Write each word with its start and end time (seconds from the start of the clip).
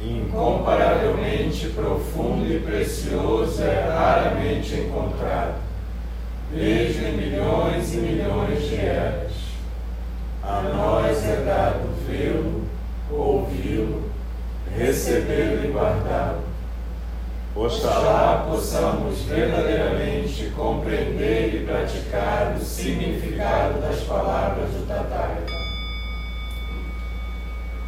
Incomparavelmente 0.00 1.68
profundo 1.68 2.52
e 2.52 2.58
precioso, 2.58 3.62
é 3.62 3.86
raramente 3.88 4.74
encontrado, 4.74 5.54
mesmo 6.50 7.06
em 7.06 7.16
milhões 7.16 7.94
e 7.94 7.98
milhões 7.98 8.68
de 8.68 8.76
eras. 8.76 9.32
A 10.42 10.62
nós 10.62 11.24
é 11.24 11.36
dado 11.46 11.88
vê-lo, 12.04 12.64
ouvi-lo, 13.10 14.10
recebê-lo 14.76 15.64
e 15.64 15.70
guardá-lo. 15.70 16.42
Oxalá 17.54 18.46
possamos 18.50 19.20
verdadeiramente 19.22 20.50
compreender 20.56 21.54
e 21.54 21.64
praticar 21.64 22.56
o 22.56 22.64
significado 22.64 23.80
das 23.80 24.00
palavras 24.00 24.70
do 24.70 24.84
Tathagata. 24.88 25.62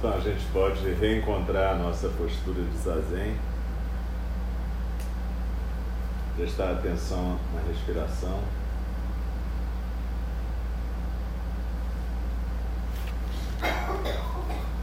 Então 0.00 0.14
a 0.14 0.20
gente 0.20 0.42
pode 0.50 0.94
reencontrar 0.94 1.74
a 1.74 1.78
nossa 1.78 2.08
postura 2.08 2.62
de 2.62 2.78
zazen, 2.78 3.36
prestar 6.36 6.70
atenção 6.70 7.38
na 7.52 7.60
respiração. 7.70 8.40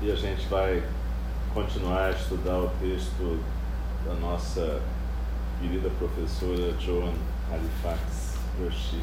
E 0.03 0.11
a 0.11 0.15
gente 0.15 0.45
vai 0.49 0.83
continuar 1.51 2.09
a 2.09 2.11
estudar 2.11 2.59
o 2.59 2.69
texto 2.79 3.43
da 4.05 4.13
nossa 4.13 4.79
querida 5.59 5.89
professora 5.97 6.79
Joan 6.79 7.13
Halifax 7.51 8.35
Roshi, 8.59 9.01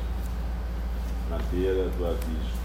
na 1.29 1.39
beira 1.51 1.89
do 1.89 2.07
abismo. 2.07 2.64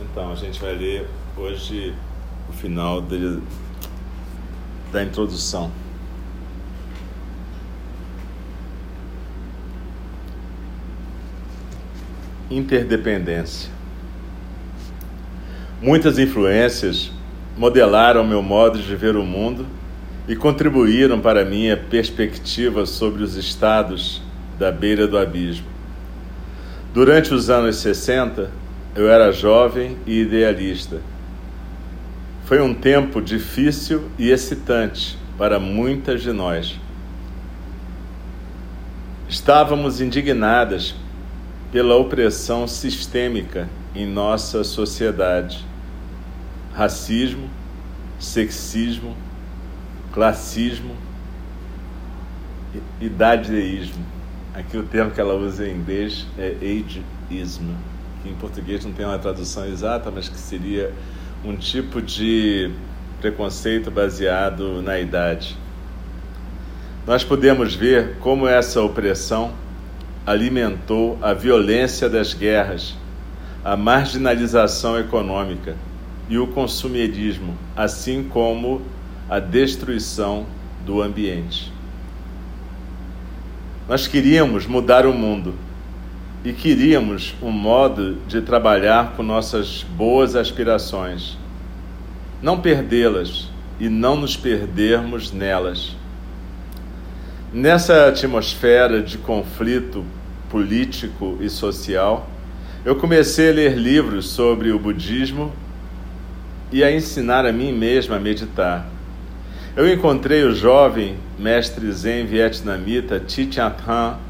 Então, 0.00 0.30
a 0.30 0.34
gente 0.34 0.60
vai 0.60 0.74
ler 0.74 1.06
hoje 1.36 1.94
o 2.48 2.52
final 2.52 3.00
de, 3.00 3.38
da 4.92 5.02
introdução. 5.02 5.70
Interdependência. 12.50 13.70
Muitas 15.80 16.18
influências 16.18 17.10
modelaram 17.56 18.24
meu 18.24 18.42
modo 18.42 18.78
de 18.78 18.96
ver 18.96 19.16
o 19.16 19.24
mundo 19.24 19.66
e 20.28 20.36
contribuíram 20.36 21.20
para 21.20 21.44
minha 21.44 21.76
perspectiva 21.76 22.84
sobre 22.84 23.22
os 23.22 23.34
estados 23.36 24.22
da 24.58 24.70
beira 24.70 25.06
do 25.06 25.18
abismo. 25.18 25.66
Durante 26.92 27.32
os 27.32 27.50
anos 27.50 27.76
60, 27.76 28.50
eu 28.96 29.10
era 29.10 29.30
jovem 29.30 29.98
e 30.06 30.22
idealista. 30.22 31.02
Foi 32.46 32.62
um 32.62 32.72
tempo 32.72 33.20
difícil 33.20 34.10
e 34.18 34.30
excitante 34.30 35.18
para 35.36 35.60
muitas 35.60 36.22
de 36.22 36.32
nós. 36.32 36.80
Estávamos 39.28 40.00
indignadas 40.00 40.94
pela 41.70 41.94
opressão 41.96 42.66
sistêmica 42.66 43.68
em 43.94 44.06
nossa 44.06 44.64
sociedade. 44.64 45.62
Racismo, 46.72 47.50
sexismo, 48.18 49.14
classismo 50.12 50.96
e. 53.00 53.10
Aqui 54.54 54.78
o 54.78 54.84
termo 54.84 55.10
que 55.10 55.20
ela 55.20 55.34
usa 55.34 55.68
em 55.68 55.76
inglês 55.76 56.26
é 56.38 56.54
ageism, 56.62 57.74
que 58.26 58.32
em 58.32 58.34
português 58.34 58.84
não 58.84 58.92
tem 58.92 59.06
uma 59.06 59.18
tradução 59.18 59.66
exata, 59.66 60.10
mas 60.10 60.28
que 60.28 60.36
seria 60.36 60.92
um 61.44 61.56
tipo 61.56 62.02
de 62.02 62.70
preconceito 63.20 63.90
baseado 63.90 64.82
na 64.82 64.98
idade. 64.98 65.56
Nós 67.06 67.22
podemos 67.22 67.74
ver 67.74 68.16
como 68.18 68.48
essa 68.48 68.82
opressão 68.82 69.52
alimentou 70.26 71.16
a 71.22 71.32
violência 71.32 72.08
das 72.08 72.34
guerras, 72.34 72.96
a 73.64 73.76
marginalização 73.76 74.98
econômica 74.98 75.76
e 76.28 76.36
o 76.36 76.48
consumerismo, 76.48 77.56
assim 77.76 78.24
como 78.24 78.82
a 79.30 79.38
destruição 79.38 80.46
do 80.84 81.00
ambiente. 81.00 81.72
Nós 83.88 84.08
queríamos 84.08 84.66
mudar 84.66 85.06
o 85.06 85.12
mundo 85.12 85.54
e 86.44 86.52
queríamos 86.52 87.34
um 87.42 87.50
modo 87.50 88.16
de 88.26 88.40
trabalhar 88.40 89.14
com 89.16 89.22
nossas 89.22 89.84
boas 89.96 90.36
aspirações, 90.36 91.36
não 92.40 92.60
perdê-las 92.60 93.48
e 93.80 93.88
não 93.88 94.16
nos 94.16 94.36
perdermos 94.36 95.32
nelas. 95.32 95.96
Nessa 97.52 98.08
atmosfera 98.08 99.02
de 99.02 99.18
conflito 99.18 100.04
político 100.48 101.38
e 101.40 101.48
social, 101.48 102.28
eu 102.84 102.96
comecei 102.96 103.50
a 103.50 103.54
ler 103.54 103.76
livros 103.76 104.28
sobre 104.28 104.70
o 104.70 104.78
budismo 104.78 105.52
e 106.70 106.84
a 106.84 106.92
ensinar 106.92 107.46
a 107.46 107.52
mim 107.52 107.72
mesma 107.72 108.16
a 108.16 108.20
meditar. 108.20 108.86
Eu 109.76 109.92
encontrei 109.92 110.42
o 110.44 110.54
jovem 110.54 111.16
mestre 111.38 111.90
zen 111.92 112.26
vietnamita 112.26 113.20
Thich 113.20 113.58
Nhat 113.58 113.76
Hanh 113.86 114.25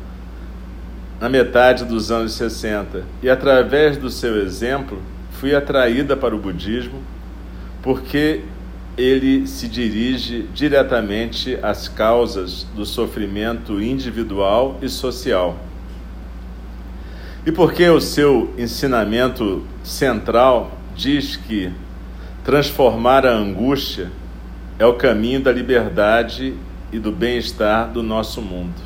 na 1.20 1.28
metade 1.28 1.84
dos 1.84 2.10
anos 2.10 2.32
60 2.34 3.04
e 3.22 3.30
através 3.30 3.96
do 3.96 4.10
seu 4.10 4.40
exemplo 4.42 5.00
fui 5.32 5.54
atraída 5.54 6.16
para 6.16 6.34
o 6.34 6.38
budismo 6.38 7.02
porque 7.82 8.42
ele 8.96 9.46
se 9.46 9.68
dirige 9.68 10.48
diretamente 10.54 11.58
às 11.62 11.86
causas 11.86 12.66
do 12.74 12.84
sofrimento 12.86 13.80
individual 13.80 14.78
e 14.80 14.88
social. 14.88 15.58
E 17.44 17.52
porque 17.52 17.88
o 17.88 18.00
seu 18.00 18.52
ensinamento 18.58 19.64
central 19.84 20.78
diz 20.96 21.36
que 21.36 21.70
transformar 22.42 23.26
a 23.26 23.32
angústia 23.32 24.10
é 24.78 24.86
o 24.86 24.94
caminho 24.94 25.40
da 25.40 25.52
liberdade 25.52 26.54
e 26.90 26.98
do 26.98 27.12
bem-estar 27.12 27.90
do 27.90 28.02
nosso 28.02 28.40
mundo. 28.40 28.85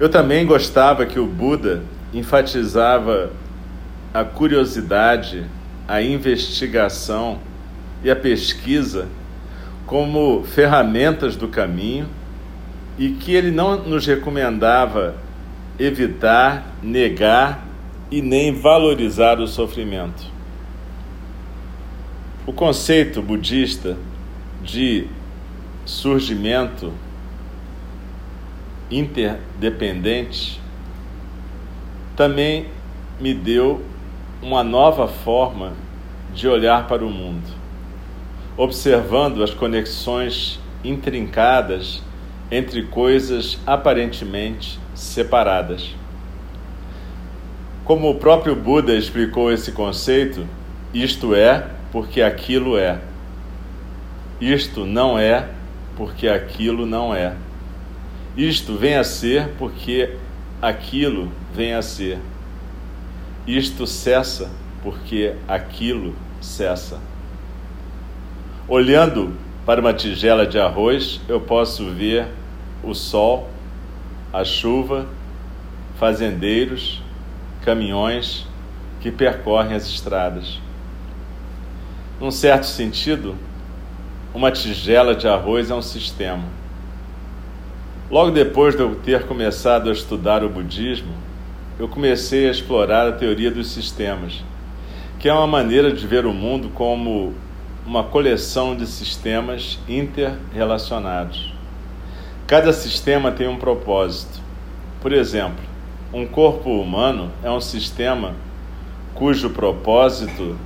Eu 0.00 0.08
também 0.08 0.46
gostava 0.46 1.04
que 1.04 1.20
o 1.20 1.26
Buda 1.26 1.82
enfatizava 2.14 3.30
a 4.14 4.24
curiosidade, 4.24 5.44
a 5.86 6.00
investigação 6.00 7.38
e 8.02 8.10
a 8.10 8.16
pesquisa 8.16 9.08
como 9.84 10.42
ferramentas 10.42 11.36
do 11.36 11.48
caminho 11.48 12.08
e 12.98 13.10
que 13.10 13.34
ele 13.34 13.50
não 13.50 13.76
nos 13.76 14.06
recomendava 14.06 15.16
evitar, 15.78 16.64
negar 16.82 17.66
e 18.10 18.22
nem 18.22 18.54
valorizar 18.54 19.38
o 19.38 19.46
sofrimento. 19.46 20.24
O 22.46 22.54
conceito 22.54 23.20
budista 23.20 23.98
de 24.64 25.06
surgimento 25.84 26.90
interdependente 28.90 30.60
também 32.16 32.66
me 33.20 33.32
deu 33.32 33.82
uma 34.42 34.64
nova 34.64 35.06
forma 35.06 35.72
de 36.34 36.48
olhar 36.48 36.86
para 36.86 37.04
o 37.04 37.10
mundo, 37.10 37.48
observando 38.56 39.42
as 39.42 39.52
conexões 39.54 40.58
intrincadas 40.82 42.02
entre 42.50 42.82
coisas 42.84 43.58
aparentemente 43.66 44.78
separadas. 44.94 45.94
Como 47.84 48.10
o 48.10 48.14
próprio 48.16 48.54
Buda 48.54 48.94
explicou 48.94 49.52
esse 49.52 49.72
conceito, 49.72 50.46
isto 50.92 51.34
é 51.34 51.66
porque 51.92 52.22
aquilo 52.22 52.76
é. 52.76 53.00
Isto 54.40 54.84
não 54.84 55.18
é 55.18 55.48
porque 55.96 56.28
aquilo 56.28 56.86
não 56.86 57.14
é. 57.14 57.34
Isto 58.36 58.76
vem 58.76 58.96
a 58.96 59.04
ser 59.04 59.54
porque 59.58 60.16
aquilo 60.62 61.30
vem 61.54 61.74
a 61.74 61.82
ser. 61.82 62.18
Isto 63.46 63.86
cessa 63.86 64.50
porque 64.82 65.34
aquilo 65.48 66.14
cessa. 66.40 67.00
Olhando 68.68 69.36
para 69.66 69.80
uma 69.80 69.92
tigela 69.92 70.46
de 70.46 70.58
arroz, 70.58 71.20
eu 71.28 71.40
posso 71.40 71.90
ver 71.90 72.28
o 72.82 72.94
sol, 72.94 73.48
a 74.32 74.44
chuva, 74.44 75.06
fazendeiros, 75.98 77.02
caminhões 77.64 78.46
que 79.00 79.10
percorrem 79.10 79.74
as 79.74 79.86
estradas. 79.86 80.60
Num 82.20 82.30
certo 82.30 82.64
sentido, 82.64 83.34
uma 84.32 84.50
tigela 84.52 85.14
de 85.14 85.26
arroz 85.26 85.70
é 85.70 85.74
um 85.74 85.82
sistema. 85.82 86.59
Logo 88.10 88.32
depois 88.32 88.74
de 88.74 88.82
eu 88.82 88.96
ter 88.96 89.24
começado 89.24 89.88
a 89.88 89.92
estudar 89.92 90.42
o 90.42 90.48
budismo, 90.48 91.12
eu 91.78 91.86
comecei 91.86 92.48
a 92.48 92.50
explorar 92.50 93.06
a 93.06 93.12
teoria 93.12 93.52
dos 93.52 93.68
sistemas, 93.70 94.42
que 95.20 95.28
é 95.28 95.32
uma 95.32 95.46
maneira 95.46 95.92
de 95.92 96.04
ver 96.08 96.26
o 96.26 96.32
mundo 96.32 96.70
como 96.74 97.32
uma 97.86 98.02
coleção 98.02 98.74
de 98.74 98.84
sistemas 98.88 99.78
interrelacionados. 99.88 101.54
Cada 102.48 102.72
sistema 102.72 103.30
tem 103.30 103.46
um 103.46 103.56
propósito. 103.56 104.40
Por 105.00 105.12
exemplo, 105.12 105.62
um 106.12 106.26
corpo 106.26 106.68
humano 106.68 107.30
é 107.44 107.50
um 107.50 107.60
sistema 107.60 108.34
cujo 109.14 109.50
propósito, 109.50 110.58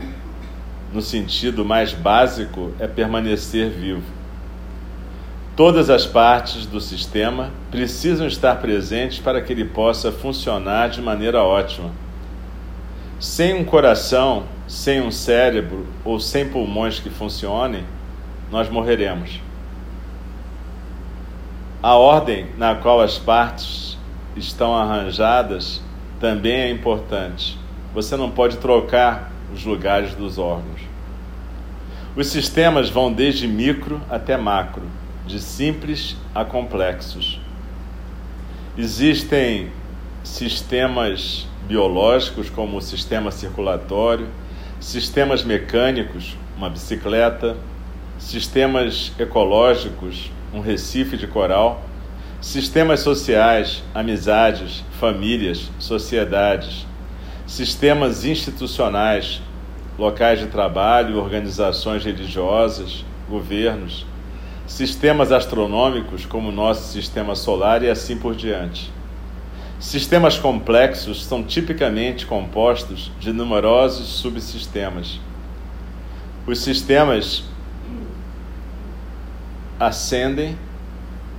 no 0.95 1.03
sentido 1.03 1.63
mais 1.63 1.93
básico, 1.93 2.73
é 2.81 2.87
permanecer 2.87 3.69
vivo. 3.69 4.24
Todas 5.57 5.89
as 5.89 6.05
partes 6.05 6.67
do 6.67 6.81
sistema 6.81 7.51
precisam 7.71 8.27
estar 8.27 8.57
presentes 8.57 9.21
para 9.21 9.41
que 9.41 9.53
ele 9.53 9.65
possa 9.65 10.11
funcionar 10.11 10.89
de 10.89 11.01
maneira 11.01 11.45
ótima. 11.45 11.93
Sem 13.21 13.55
um 13.55 13.65
coração, 13.65 14.47
sem 14.67 15.01
um 15.01 15.13
cérebro 15.13 15.87
ou 16.05 16.19
sem 16.19 16.49
pulmões 16.49 16.99
que 16.99 17.09
funcionem, 17.09 17.85
nós 18.51 18.69
morreremos. 18.69 19.41
A 21.81 21.95
ordem 21.95 22.47
na 22.59 22.75
qual 22.75 23.01
as 23.01 23.17
partes 23.17 23.97
estão 24.35 24.75
arranjadas 24.75 25.81
também 26.19 26.63
é 26.63 26.71
importante. 26.71 27.57
Você 27.95 28.17
não 28.17 28.29
pode 28.29 28.57
trocar 28.57 29.31
os 29.55 29.65
lugares 29.65 30.15
dos 30.15 30.37
órgãos. 30.37 30.81
Os 32.17 32.27
sistemas 32.27 32.91
vão 32.91 33.13
desde 33.13 33.47
micro 33.47 34.01
até 34.11 34.37
macro, 34.37 34.83
de 35.27 35.41
simples 35.41 36.17
a 36.35 36.45
complexos. 36.45 37.41
Existem 38.77 39.71
sistemas 40.23 41.47
biológicos, 41.67 42.51
como 42.51 42.77
o 42.77 42.83
sistema 42.83 43.31
circulatório, 43.31 44.29
sistemas 44.81 45.45
mecânicos, 45.45 46.37
uma 46.57 46.69
bicicleta, 46.69 47.57
sistemas 48.19 49.13
ecológicos, 49.19 50.31
um 50.53 50.61
recife 50.61 51.17
de 51.17 51.27
coral, 51.27 51.83
sistemas 52.41 53.01
sociais, 53.01 53.83
amizades, 53.95 54.85
famílias, 55.01 55.71
sociedades, 55.79 56.87
sistemas 57.47 58.25
institucionais, 58.25 59.41
locais 59.99 60.41
de 60.41 60.47
trabalho, 60.47 61.19
organizações 61.19 62.05
religiosas, 62.05 63.05
governos, 63.29 64.07
sistemas 64.67 65.31
astronômicos, 65.31 66.25
como 66.25 66.49
o 66.49 66.53
nosso 66.53 66.93
sistema 66.93 67.35
solar 67.35 67.83
e 67.83 67.91
assim 67.91 68.17
por 68.17 68.35
diante. 68.35 68.91
Sistemas 69.79 70.39
complexos 70.39 71.25
são 71.25 71.43
tipicamente 71.43 72.25
compostos 72.25 73.13
de 73.21 73.33
numerosos 73.33 74.07
subsistemas. 74.07 75.21
Os 76.47 76.61
sistemas 76.61 77.45
ascendem, 79.79 80.57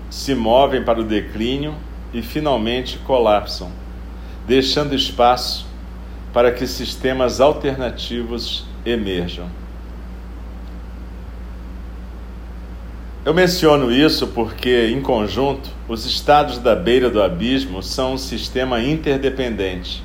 se 0.09 0.35
movem 0.35 0.83
para 0.83 0.99
o 0.99 1.03
declínio 1.03 1.75
e 2.13 2.21
finalmente 2.21 2.99
colapsam, 2.99 3.71
deixando 4.47 4.93
espaço 4.93 5.65
para 6.31 6.51
que 6.51 6.67
sistemas 6.67 7.41
alternativos 7.41 8.65
emerjam. 8.85 9.49
Eu 13.25 13.33
menciono 13.33 13.91
isso 13.91 14.27
porque, 14.27 14.85
em 14.85 15.01
conjunto, 15.01 15.71
os 15.87 16.05
estados 16.05 16.59
da 16.59 16.75
beira 16.75 17.09
do 17.09 17.23
abismo 17.23 17.81
são 17.81 18.13
um 18.13 18.17
sistema 18.19 18.79
interdependente, 18.79 20.03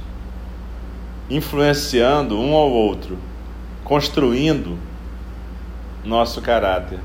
influenciando 1.29 2.41
um 2.41 2.55
ao 2.55 2.71
outro, 2.71 3.19
construindo 3.85 4.79
nosso 6.03 6.41
caráter. 6.41 6.99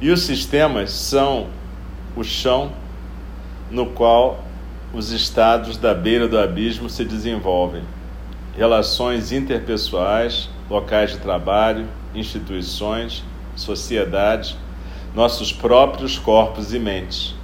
E 0.00 0.10
os 0.10 0.22
sistemas 0.22 0.90
são 0.90 1.46
o 2.16 2.24
chão 2.24 2.72
no 3.70 3.86
qual 3.86 4.42
os 4.92 5.12
estados 5.12 5.76
da 5.76 5.94
beira 5.94 6.26
do 6.26 6.36
abismo 6.36 6.90
se 6.90 7.04
desenvolvem. 7.04 7.84
Relações 8.56 9.30
interpessoais, 9.30 10.50
locais 10.68 11.12
de 11.12 11.18
trabalho, 11.18 11.86
instituições, 12.12 13.22
sociedade 13.54 14.63
nossos 15.14 15.52
próprios 15.52 16.18
corpos 16.18 16.74
e 16.74 16.78
mentes. 16.78 17.34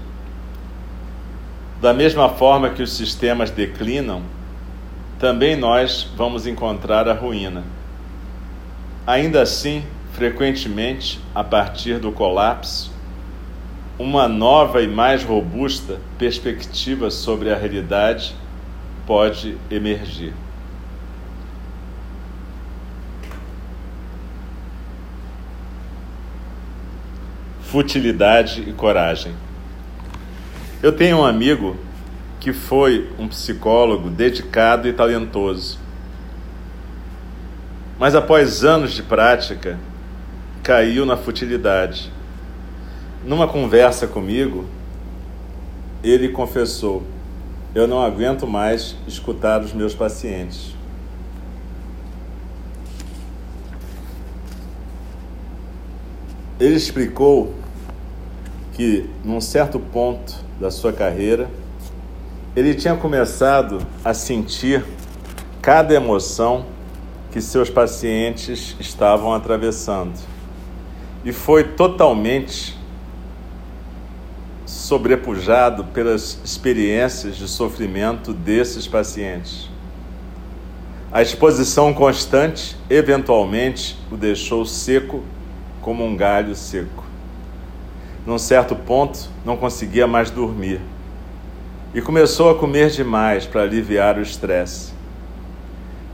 Da 1.80 1.94
mesma 1.94 2.28
forma 2.28 2.70
que 2.70 2.82
os 2.82 2.92
sistemas 2.92 3.50
declinam, 3.50 4.22
também 5.18 5.56
nós 5.56 6.08
vamos 6.16 6.46
encontrar 6.46 7.08
a 7.08 7.14
ruína. 7.14 7.62
Ainda 9.06 9.42
assim, 9.42 9.84
frequentemente, 10.12 11.20
a 11.34 11.44
partir 11.44 11.98
do 11.98 12.10
colapso, 12.10 12.92
uma 13.98 14.26
nova 14.26 14.82
e 14.82 14.88
mais 14.88 15.22
robusta 15.22 15.98
perspectiva 16.18 17.10
sobre 17.10 17.52
a 17.52 17.56
realidade 17.56 18.34
pode 19.06 19.56
emergir. 19.70 20.32
Futilidade 27.70 28.68
e 28.68 28.72
coragem. 28.72 29.32
Eu 30.82 30.90
tenho 30.90 31.18
um 31.18 31.24
amigo 31.24 31.76
que 32.40 32.52
foi 32.52 33.08
um 33.16 33.28
psicólogo 33.28 34.10
dedicado 34.10 34.88
e 34.88 34.92
talentoso. 34.92 35.78
Mas 37.96 38.16
após 38.16 38.64
anos 38.64 38.92
de 38.92 39.04
prática, 39.04 39.78
caiu 40.64 41.06
na 41.06 41.16
futilidade. 41.16 42.10
Numa 43.24 43.46
conversa 43.46 44.08
comigo, 44.08 44.66
ele 46.02 46.30
confessou: 46.30 47.04
Eu 47.72 47.86
não 47.86 48.02
aguento 48.02 48.48
mais 48.48 48.96
escutar 49.06 49.60
os 49.60 49.72
meus 49.72 49.94
pacientes. 49.94 50.74
Ele 56.58 56.74
explicou 56.74 57.59
que, 58.80 59.04
num 59.22 59.42
certo 59.42 59.78
ponto 59.78 60.34
da 60.58 60.70
sua 60.70 60.90
carreira, 60.90 61.50
ele 62.56 62.74
tinha 62.74 62.96
começado 62.96 63.86
a 64.02 64.14
sentir 64.14 64.82
cada 65.60 65.92
emoção 65.92 66.64
que 67.30 67.42
seus 67.42 67.68
pacientes 67.68 68.74
estavam 68.80 69.34
atravessando. 69.34 70.18
E 71.22 71.30
foi 71.30 71.62
totalmente 71.62 72.74
sobrepujado 74.64 75.84
pelas 75.84 76.40
experiências 76.42 77.36
de 77.36 77.46
sofrimento 77.46 78.32
desses 78.32 78.88
pacientes. 78.88 79.68
A 81.12 81.20
exposição 81.20 81.92
constante, 81.92 82.78
eventualmente, 82.88 83.98
o 84.10 84.16
deixou 84.16 84.64
seco 84.64 85.22
como 85.82 86.02
um 86.02 86.16
galho 86.16 86.54
seco. 86.54 87.09
Num 88.26 88.38
certo 88.38 88.76
ponto, 88.76 89.30
não 89.44 89.56
conseguia 89.56 90.06
mais 90.06 90.30
dormir 90.30 90.80
e 91.92 92.00
começou 92.00 92.50
a 92.50 92.54
comer 92.54 92.90
demais 92.90 93.46
para 93.46 93.62
aliviar 93.62 94.16
o 94.16 94.22
estresse. 94.22 94.92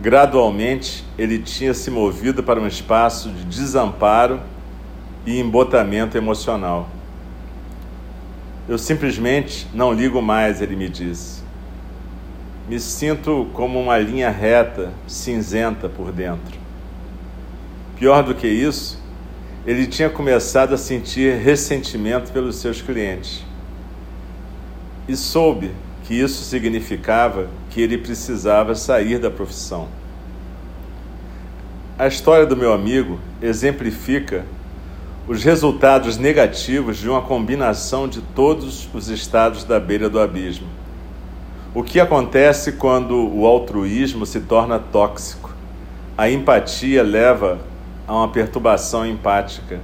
Gradualmente, 0.01 1.05
ele 1.19 1.39
tinha 1.39 1.75
se 1.75 1.91
movido 1.91 2.43
para 2.43 2.61
um 2.61 2.67
espaço 2.67 3.29
de 3.31 3.45
desamparo 3.45 4.41
e 5.27 5.39
embotamento 5.39 6.17
emocional. 6.17 6.89
Eu 8.69 8.79
simplesmente 8.79 9.67
não 9.75 9.93
ligo 9.93 10.21
mais, 10.23 10.63
ele 10.63 10.77
me 10.77 10.89
disse. 10.89 11.43
Me 12.69 12.81
sinto 12.81 13.49
como 13.53 13.81
uma 13.81 13.99
linha 13.99 14.31
reta, 14.31 14.93
cinzenta 15.07 15.89
por 15.89 16.11
dentro. 16.11 16.59
Pior 17.97 18.23
do 18.23 18.35
que 18.35 18.49
isso, 18.49 19.01
ele 19.67 19.87
tinha 19.87 20.09
começado 20.09 20.75
a 20.75 20.79
sentir 20.79 21.39
ressentimento 21.39 22.31
pelos 22.31 22.57
seus 22.57 22.81
clientes. 22.81 23.45
E 25.09 25.17
soube 25.17 25.73
que 26.05 26.15
isso 26.15 26.45
significava 26.45 27.49
que 27.71 27.81
ele 27.81 27.99
precisava 27.99 28.77
sair 28.77 29.19
da 29.19 29.29
profissão. 29.29 29.89
A 31.99 32.07
história 32.07 32.47
do 32.47 32.57
meu 32.57 32.73
amigo 32.73 33.19
exemplifica 33.43 34.45
os 35.27 35.43
resultados 35.43 36.17
negativos 36.17 36.99
de 36.99 37.09
uma 37.09 37.23
combinação 37.23 38.07
de 38.07 38.21
todos 38.21 38.89
os 38.95 39.09
estados 39.09 39.65
da 39.65 39.81
beira 39.81 40.09
do 40.09 40.21
abismo. 40.21 40.69
O 41.75 41.83
que 41.83 41.99
acontece 41.99 42.73
quando 42.73 43.17
o 43.35 43.45
altruísmo 43.45 44.25
se 44.25 44.41
torna 44.41 44.79
tóxico? 44.79 45.53
A 46.17 46.31
empatia 46.31 47.03
leva 47.03 47.59
a 48.07 48.15
uma 48.15 48.29
perturbação 48.29 49.07
empática. 49.07 49.81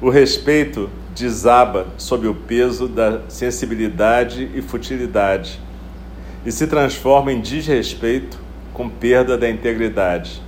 O 0.00 0.10
respeito 0.10 0.90
desaba 1.14 1.86
sob 1.96 2.26
o 2.26 2.34
peso 2.34 2.88
da 2.88 3.20
sensibilidade 3.28 4.50
e 4.54 4.62
futilidade 4.62 5.60
e 6.44 6.50
se 6.50 6.66
transforma 6.66 7.32
em 7.32 7.40
desrespeito 7.40 8.38
com 8.72 8.88
perda 8.88 9.36
da 9.36 9.48
integridade. 9.48 10.42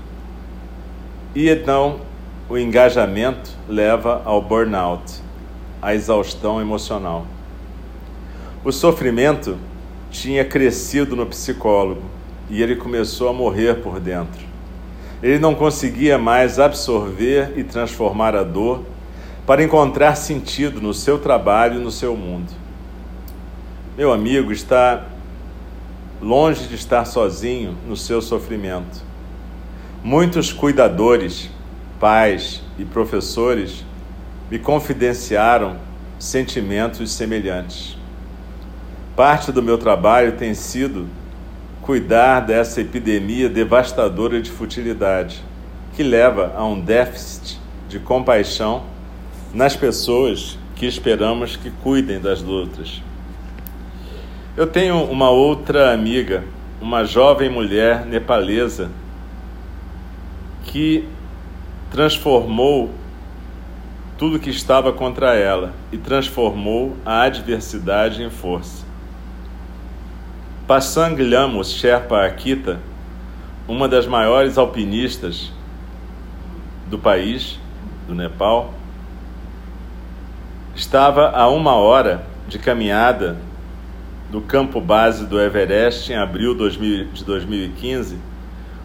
E 1.35 1.49
então 1.49 2.00
o 2.49 2.59
engajamento 2.59 3.50
leva 3.68 4.23
ao 4.25 4.42
burnout, 4.42 5.21
à 5.80 5.94
exaustão 5.94 6.61
emocional. 6.61 7.26
O 8.64 8.73
sofrimento 8.73 9.56
tinha 10.11 10.44
crescido 10.44 11.14
no 11.14 11.26
psicólogo 11.26 12.02
e 12.49 12.62
ele 12.62 12.76
começou 12.76 13.28
a 13.28 13.33
morrer 13.33 13.83
por 13.83 14.00
dentro. 14.00 14.53
Ele 15.25 15.38
não 15.38 15.54
conseguia 15.54 16.19
mais 16.19 16.59
absorver 16.59 17.54
e 17.57 17.64
transformar 17.64 18.37
a 18.37 18.43
dor 18.43 18.85
para 19.47 19.64
encontrar 19.64 20.16
sentido 20.16 20.83
no 20.83 20.93
seu 20.93 21.19
trabalho 21.19 21.81
e 21.81 21.83
no 21.83 21.90
seu 21.90 22.14
mundo. 22.14 22.52
Meu 23.97 24.12
amigo 24.12 24.52
está 24.52 25.07
longe 26.21 26.69
de 26.69 26.75
estar 26.75 27.07
sozinho 27.07 27.75
no 27.88 27.97
seu 27.97 28.21
sofrimento. 28.21 29.02
Muitos 30.02 30.52
cuidadores, 30.52 31.49
pais 31.99 32.61
e 32.78 32.85
professores 32.85 33.83
me 34.50 34.59
confidenciaram 34.59 35.78
sentimentos 36.19 37.11
semelhantes. 37.11 37.97
Parte 39.16 39.50
do 39.50 39.62
meu 39.62 39.78
trabalho 39.78 40.33
tem 40.33 40.52
sido 40.52 41.09
cuidar 41.84 42.40
dessa 42.40 42.80
epidemia 42.80 43.46
devastadora 43.46 44.40
de 44.40 44.50
futilidade, 44.50 45.44
que 45.94 46.02
leva 46.02 46.54
a 46.56 46.64
um 46.64 46.80
déficit 46.80 47.60
de 47.88 47.98
compaixão 47.98 48.84
nas 49.52 49.76
pessoas 49.76 50.58
que 50.74 50.86
esperamos 50.86 51.56
que 51.56 51.70
cuidem 51.70 52.18
das 52.18 52.42
outras. 52.42 53.02
Eu 54.56 54.66
tenho 54.66 55.04
uma 55.04 55.28
outra 55.28 55.92
amiga, 55.92 56.44
uma 56.80 57.04
jovem 57.04 57.50
mulher 57.50 58.06
nepalesa, 58.06 58.90
que 60.64 61.06
transformou 61.90 62.90
tudo 64.16 64.38
que 64.38 64.48
estava 64.48 64.90
contra 64.90 65.34
ela 65.34 65.74
e 65.92 65.98
transformou 65.98 66.96
a 67.04 67.22
adversidade 67.22 68.22
em 68.22 68.30
força. 68.30 68.83
Pasang 70.66 71.14
Lhamos 71.23 71.73
Sherpa 71.73 72.25
Akita, 72.25 72.80
uma 73.68 73.87
das 73.87 74.06
maiores 74.06 74.56
alpinistas 74.56 75.52
do 76.88 76.99
país, 76.99 77.61
do 78.09 78.14
Nepal, 78.14 78.73
estava 80.75 81.28
a 81.28 81.50
uma 81.50 81.75
hora 81.75 82.25
de 82.49 82.59
caminhada 82.59 83.37
do 84.30 84.40
campo 84.40 84.80
base 84.80 85.26
do 85.26 85.38
Everest 85.38 86.11
em 86.11 86.16
abril 86.16 86.54
de 86.54 87.25
2015, 87.25 88.18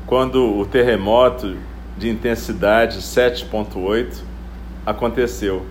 quando 0.06 0.60
o 0.60 0.66
terremoto 0.66 1.56
de 1.98 2.10
intensidade 2.10 2.98
7.8 2.98 4.22
aconteceu. 4.86 5.66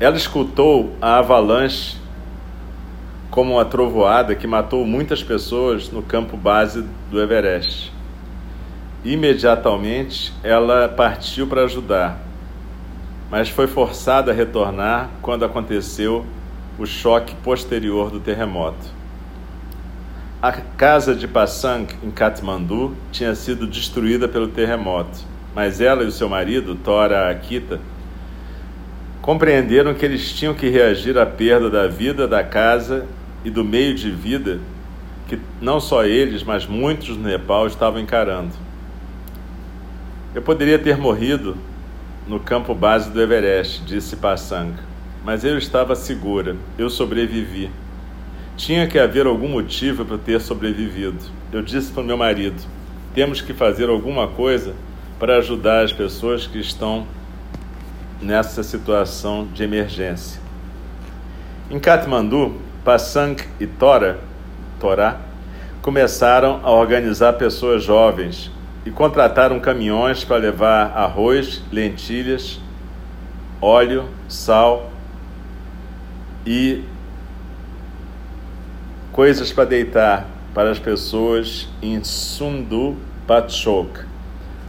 Ela 0.00 0.16
escutou 0.16 0.96
a 1.00 1.18
avalanche 1.18 2.01
como 3.32 3.54
uma 3.54 3.64
trovoada 3.64 4.34
que 4.34 4.46
matou 4.46 4.84
muitas 4.86 5.22
pessoas 5.22 5.90
no 5.90 6.02
campo 6.02 6.36
base 6.36 6.84
do 7.10 7.18
Everest. 7.18 7.90
Imediatamente 9.02 10.34
ela 10.42 10.86
partiu 10.86 11.46
para 11.46 11.64
ajudar, 11.64 12.20
mas 13.30 13.48
foi 13.48 13.66
forçada 13.66 14.30
a 14.30 14.34
retornar 14.34 15.08
quando 15.22 15.46
aconteceu 15.46 16.26
o 16.78 16.84
choque 16.84 17.34
posterior 17.36 18.10
do 18.10 18.20
terremoto. 18.20 18.86
A 20.42 20.52
casa 20.52 21.14
de 21.14 21.26
Passang, 21.26 21.86
em 22.04 22.10
Katmandu, 22.10 22.94
tinha 23.10 23.34
sido 23.34 23.66
destruída 23.66 24.28
pelo 24.28 24.48
terremoto, 24.48 25.20
mas 25.54 25.80
ela 25.80 26.02
e 26.02 26.06
o 26.06 26.12
seu 26.12 26.28
marido, 26.28 26.74
Tora 26.74 27.30
Akita, 27.30 27.80
compreenderam 29.22 29.94
que 29.94 30.04
eles 30.04 30.32
tinham 30.32 30.52
que 30.52 30.68
reagir 30.68 31.16
à 31.16 31.24
perda 31.24 31.70
da 31.70 31.88
vida, 31.88 32.28
da 32.28 32.44
casa 32.44 33.06
e 33.44 33.50
do 33.50 33.64
meio 33.64 33.94
de 33.94 34.10
vida 34.10 34.60
que 35.28 35.38
não 35.60 35.80
só 35.80 36.04
eles, 36.04 36.42
mas 36.42 36.66
muitos 36.66 37.16
no 37.16 37.24
Nepal 37.24 37.66
estavam 37.66 38.00
encarando. 38.00 38.52
Eu 40.34 40.42
poderia 40.42 40.78
ter 40.78 40.96
morrido 40.96 41.56
no 42.26 42.38
campo 42.38 42.74
base 42.74 43.10
do 43.10 43.20
Everest, 43.20 43.82
disse 43.84 44.16
Passang, 44.16 44.74
mas 45.24 45.44
eu 45.44 45.56
estava 45.58 45.94
segura, 45.94 46.56
eu 46.78 46.88
sobrevivi. 46.88 47.70
Tinha 48.56 48.86
que 48.86 48.98
haver 48.98 49.26
algum 49.26 49.48
motivo 49.48 50.04
para 50.04 50.18
ter 50.18 50.40
sobrevivido. 50.40 51.18
Eu 51.52 51.62
disse 51.62 51.90
para 51.92 52.02
o 52.02 52.06
meu 52.06 52.16
marido: 52.16 52.62
temos 53.14 53.40
que 53.40 53.52
fazer 53.52 53.88
alguma 53.88 54.28
coisa 54.28 54.74
para 55.18 55.36
ajudar 55.38 55.84
as 55.84 55.92
pessoas 55.92 56.46
que 56.46 56.58
estão 56.58 57.06
nessa 58.20 58.62
situação 58.62 59.46
de 59.52 59.62
emergência. 59.62 60.40
Em 61.70 61.78
Katmandu, 61.78 62.56
Passang 62.84 63.36
e 63.60 63.66
Tora, 63.66 64.18
Torá 64.80 65.20
começaram 65.80 66.60
a 66.64 66.70
organizar 66.70 67.34
pessoas 67.34 67.84
jovens 67.84 68.50
e 68.84 68.90
contrataram 68.90 69.60
caminhões 69.60 70.24
para 70.24 70.36
levar 70.36 70.92
arroz, 70.96 71.62
lentilhas, 71.70 72.60
óleo, 73.60 74.08
sal 74.28 74.90
e 76.44 76.82
coisas 79.12 79.52
para 79.52 79.64
deitar 79.64 80.26
para 80.52 80.70
as 80.70 80.78
pessoas 80.80 81.68
em 81.80 82.02
Sundu 82.02 82.96
Patchok, 83.26 84.00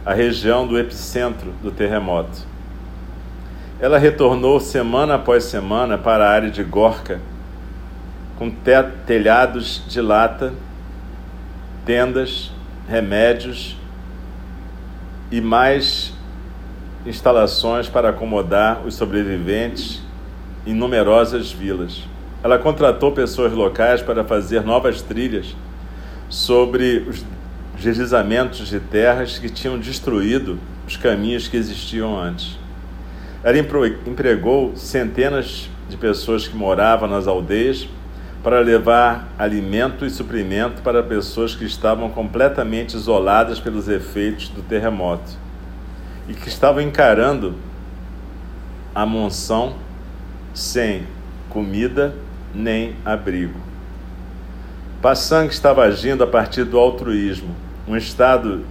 a 0.06 0.14
região 0.14 0.66
do 0.66 0.78
epicentro 0.78 1.52
do 1.62 1.72
terremoto. 1.72 2.46
Ela 3.80 3.98
retornou 3.98 4.60
semana 4.60 5.16
após 5.16 5.44
semana 5.44 5.98
para 5.98 6.24
a 6.24 6.30
área 6.30 6.50
de 6.50 6.62
Gorka 6.62 7.20
com 8.38 8.50
telhados 9.06 9.82
de 9.88 10.00
lata, 10.00 10.52
tendas, 11.84 12.50
remédios 12.88 13.76
e 15.30 15.40
mais 15.40 16.12
instalações 17.06 17.88
para 17.88 18.10
acomodar 18.10 18.84
os 18.84 18.94
sobreviventes 18.94 20.02
em 20.66 20.74
numerosas 20.74 21.52
vilas. 21.52 22.02
Ela 22.42 22.58
contratou 22.58 23.12
pessoas 23.12 23.52
locais 23.52 24.02
para 24.02 24.24
fazer 24.24 24.62
novas 24.62 25.00
trilhas 25.02 25.54
sobre 26.28 27.06
os 27.08 27.24
deslizamentos 27.82 28.68
de 28.68 28.80
terras 28.80 29.38
que 29.38 29.48
tinham 29.48 29.78
destruído 29.78 30.58
os 30.86 30.96
caminhos 30.96 31.48
que 31.48 31.56
existiam 31.56 32.18
antes. 32.18 32.58
Ela 33.42 33.58
empregou 33.58 34.76
centenas 34.76 35.68
de 35.88 35.96
pessoas 35.96 36.48
que 36.48 36.56
moravam 36.56 37.08
nas 37.08 37.26
aldeias 37.26 37.86
para 38.44 38.60
levar 38.60 39.26
alimento 39.38 40.04
e 40.04 40.10
suprimento 40.10 40.82
para 40.82 41.02
pessoas 41.02 41.56
que 41.56 41.64
estavam 41.64 42.10
completamente 42.10 42.94
isoladas 42.94 43.58
pelos 43.58 43.88
efeitos 43.88 44.50
do 44.50 44.60
terremoto 44.60 45.32
e 46.28 46.34
que 46.34 46.46
estavam 46.46 46.82
encarando 46.82 47.54
à 48.94 49.06
monção 49.06 49.76
sem 50.52 51.06
comida 51.48 52.14
nem 52.54 52.94
abrigo. 53.02 53.58
Passang 55.00 55.50
estava 55.50 55.82
agindo 55.82 56.22
a 56.22 56.26
partir 56.26 56.64
do 56.64 56.78
altruísmo, 56.78 57.56
um 57.88 57.96
estado 57.96 58.62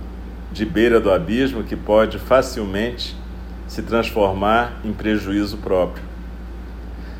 de 0.52 0.66
beira 0.66 1.00
do 1.00 1.12
abismo 1.12 1.64
que 1.64 1.76
pode 1.76 2.20
facilmente 2.20 3.18
se 3.68 3.82
transformar 3.82 4.74
em 4.86 4.94
prejuízo 4.94 5.58
próprio. 5.58 6.13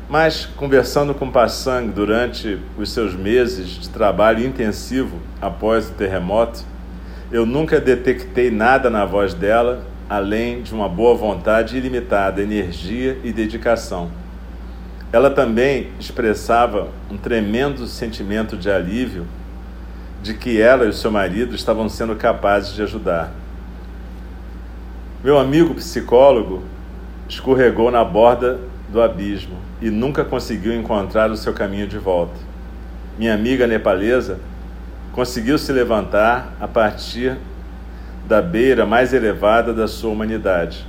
Mas, 0.08 0.44
conversando 0.44 1.14
com 1.14 1.30
Passang 1.30 1.90
durante 1.90 2.58
os 2.76 2.92
seus 2.92 3.14
meses 3.14 3.68
de 3.68 3.88
trabalho 3.88 4.44
intensivo 4.44 5.18
após 5.40 5.88
o 5.88 5.92
terremoto, 5.92 6.62
eu 7.32 7.46
nunca 7.46 7.80
detectei 7.80 8.50
nada 8.50 8.90
na 8.90 9.06
voz 9.06 9.32
dela 9.32 9.82
além 10.08 10.62
de 10.62 10.74
uma 10.74 10.88
boa 10.88 11.14
vontade 11.14 11.76
ilimitada, 11.76 12.42
energia 12.42 13.18
e 13.24 13.32
dedicação. 13.32 14.10
Ela 15.10 15.30
também 15.30 15.88
expressava 15.98 16.88
um 17.10 17.16
tremendo 17.16 17.86
sentimento 17.86 18.56
de 18.58 18.70
alívio 18.70 19.26
de 20.22 20.34
que 20.34 20.60
ela 20.60 20.86
e 20.86 20.92
seu 20.92 21.10
marido 21.10 21.54
estavam 21.54 21.88
sendo 21.88 22.14
capazes 22.14 22.74
de 22.74 22.82
ajudar. 22.82 23.32
Meu 25.22 25.38
amigo 25.38 25.74
psicólogo 25.74 26.62
escorregou 27.26 27.90
na 27.90 28.04
borda 28.04 28.60
do 28.90 29.00
abismo 29.00 29.56
e 29.84 29.90
nunca 29.90 30.24
conseguiu 30.24 30.72
encontrar 30.74 31.30
o 31.30 31.36
seu 31.36 31.52
caminho 31.52 31.86
de 31.86 31.98
volta. 31.98 32.40
Minha 33.18 33.34
amiga 33.34 33.66
nepalesa 33.66 34.40
conseguiu 35.12 35.58
se 35.58 35.70
levantar 35.72 36.54
a 36.58 36.66
partir 36.66 37.36
da 38.26 38.40
beira 38.40 38.86
mais 38.86 39.12
elevada 39.12 39.74
da 39.74 39.86
sua 39.86 40.10
humanidade. 40.10 40.86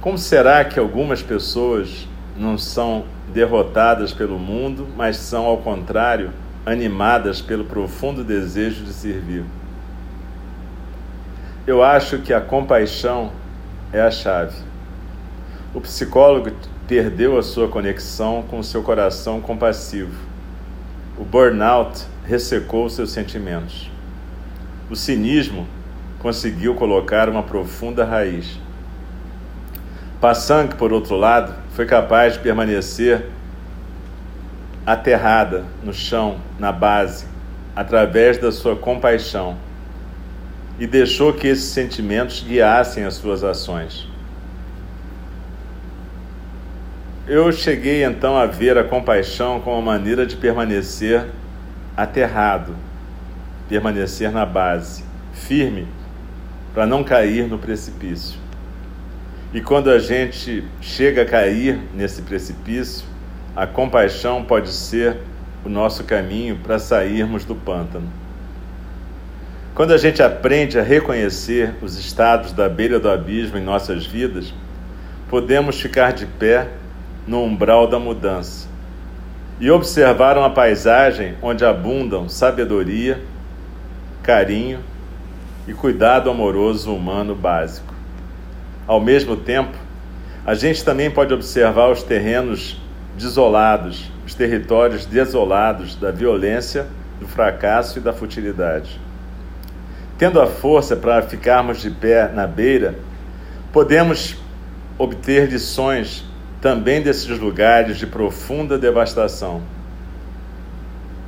Como 0.00 0.16
será 0.16 0.64
que 0.64 0.78
algumas 0.78 1.22
pessoas 1.22 2.08
não 2.38 2.56
são 2.56 3.04
derrotadas 3.34 4.14
pelo 4.14 4.38
mundo, 4.38 4.88
mas 4.96 5.18
são, 5.18 5.44
ao 5.44 5.58
contrário, 5.58 6.30
animadas 6.64 7.38
pelo 7.42 7.66
profundo 7.66 8.24
desejo 8.24 8.82
de 8.82 8.94
servir? 8.94 9.44
Eu 11.66 11.82
acho 11.82 12.16
que 12.20 12.32
a 12.32 12.40
compaixão 12.40 13.30
é 13.92 14.00
a 14.00 14.10
chave. 14.10 14.56
O 15.74 15.82
psicólogo 15.82 16.50
perdeu 16.86 17.38
a 17.38 17.42
sua 17.42 17.66
conexão 17.66 18.42
com 18.42 18.62
seu 18.62 18.82
coração 18.82 19.40
compassivo. 19.40 20.12
O 21.16 21.24
burnout 21.24 22.04
ressecou 22.26 22.88
seus 22.90 23.10
sentimentos. 23.10 23.90
O 24.90 24.96
cinismo 24.96 25.66
conseguiu 26.18 26.74
colocar 26.74 27.28
uma 27.28 27.42
profunda 27.42 28.04
raiz. 28.04 28.58
Passang, 30.20 30.74
por 30.76 30.92
outro 30.92 31.16
lado, 31.16 31.54
foi 31.70 31.86
capaz 31.86 32.34
de 32.34 32.40
permanecer 32.40 33.28
aterrada 34.86 35.64
no 35.82 35.92
chão, 35.92 36.38
na 36.58 36.70
base, 36.70 37.26
através 37.74 38.38
da 38.38 38.52
sua 38.52 38.76
compaixão, 38.76 39.56
e 40.78 40.86
deixou 40.86 41.32
que 41.32 41.46
esses 41.46 41.70
sentimentos 41.70 42.42
guiassem 42.42 43.04
as 43.04 43.14
suas 43.14 43.42
ações. 43.42 44.13
Eu 47.26 47.50
cheguei 47.50 48.04
então 48.04 48.36
a 48.36 48.44
ver 48.44 48.76
a 48.76 48.84
compaixão 48.84 49.58
como 49.58 49.76
uma 49.76 49.92
maneira 49.92 50.26
de 50.26 50.36
permanecer 50.36 51.24
aterrado, 51.96 52.76
permanecer 53.66 54.30
na 54.30 54.44
base, 54.44 55.02
firme, 55.32 55.88
para 56.74 56.86
não 56.86 57.02
cair 57.02 57.48
no 57.48 57.56
precipício. 57.56 58.38
E 59.54 59.60
quando 59.62 59.88
a 59.88 59.98
gente 59.98 60.64
chega 60.82 61.22
a 61.22 61.24
cair 61.24 61.80
nesse 61.94 62.20
precipício, 62.20 63.06
a 63.56 63.66
compaixão 63.66 64.44
pode 64.44 64.68
ser 64.68 65.16
o 65.64 65.68
nosso 65.70 66.04
caminho 66.04 66.58
para 66.62 66.78
sairmos 66.78 67.46
do 67.46 67.54
pântano. 67.54 68.12
Quando 69.74 69.94
a 69.94 69.96
gente 69.96 70.22
aprende 70.22 70.78
a 70.78 70.82
reconhecer 70.82 71.72
os 71.80 71.96
estados 71.96 72.52
da 72.52 72.68
beira 72.68 73.00
do 73.00 73.08
abismo 73.08 73.56
em 73.56 73.64
nossas 73.64 74.04
vidas, 74.04 74.52
podemos 75.30 75.80
ficar 75.80 76.12
de 76.12 76.26
pé 76.26 76.68
no 77.26 77.42
umbral 77.42 77.86
da 77.86 77.98
mudança 77.98 78.68
e 79.60 79.70
observar 79.70 80.36
uma 80.36 80.50
paisagem 80.50 81.34
onde 81.40 81.64
abundam 81.64 82.28
sabedoria, 82.28 83.20
carinho 84.22 84.80
e 85.66 85.72
cuidado 85.72 86.28
amoroso 86.28 86.94
humano 86.94 87.34
básico. 87.34 87.94
Ao 88.86 89.00
mesmo 89.00 89.36
tempo, 89.36 89.76
a 90.44 90.54
gente 90.54 90.84
também 90.84 91.10
pode 91.10 91.32
observar 91.32 91.90
os 91.90 92.02
terrenos 92.02 92.80
desolados, 93.16 94.10
os 94.26 94.34
territórios 94.34 95.06
desolados 95.06 95.94
da 95.94 96.10
violência, 96.10 96.86
do 97.20 97.26
fracasso 97.26 97.98
e 97.98 98.02
da 98.02 98.12
futilidade. 98.12 99.00
Tendo 100.18 100.40
a 100.40 100.46
força 100.46 100.96
para 100.96 101.22
ficarmos 101.22 101.80
de 101.80 101.90
pé 101.90 102.28
na 102.28 102.46
beira, 102.46 102.96
podemos 103.72 104.36
obter 104.98 105.48
lições 105.48 106.24
também 106.64 107.02
desses 107.02 107.38
lugares 107.38 107.98
de 107.98 108.06
profunda 108.06 108.78
devastação. 108.78 109.60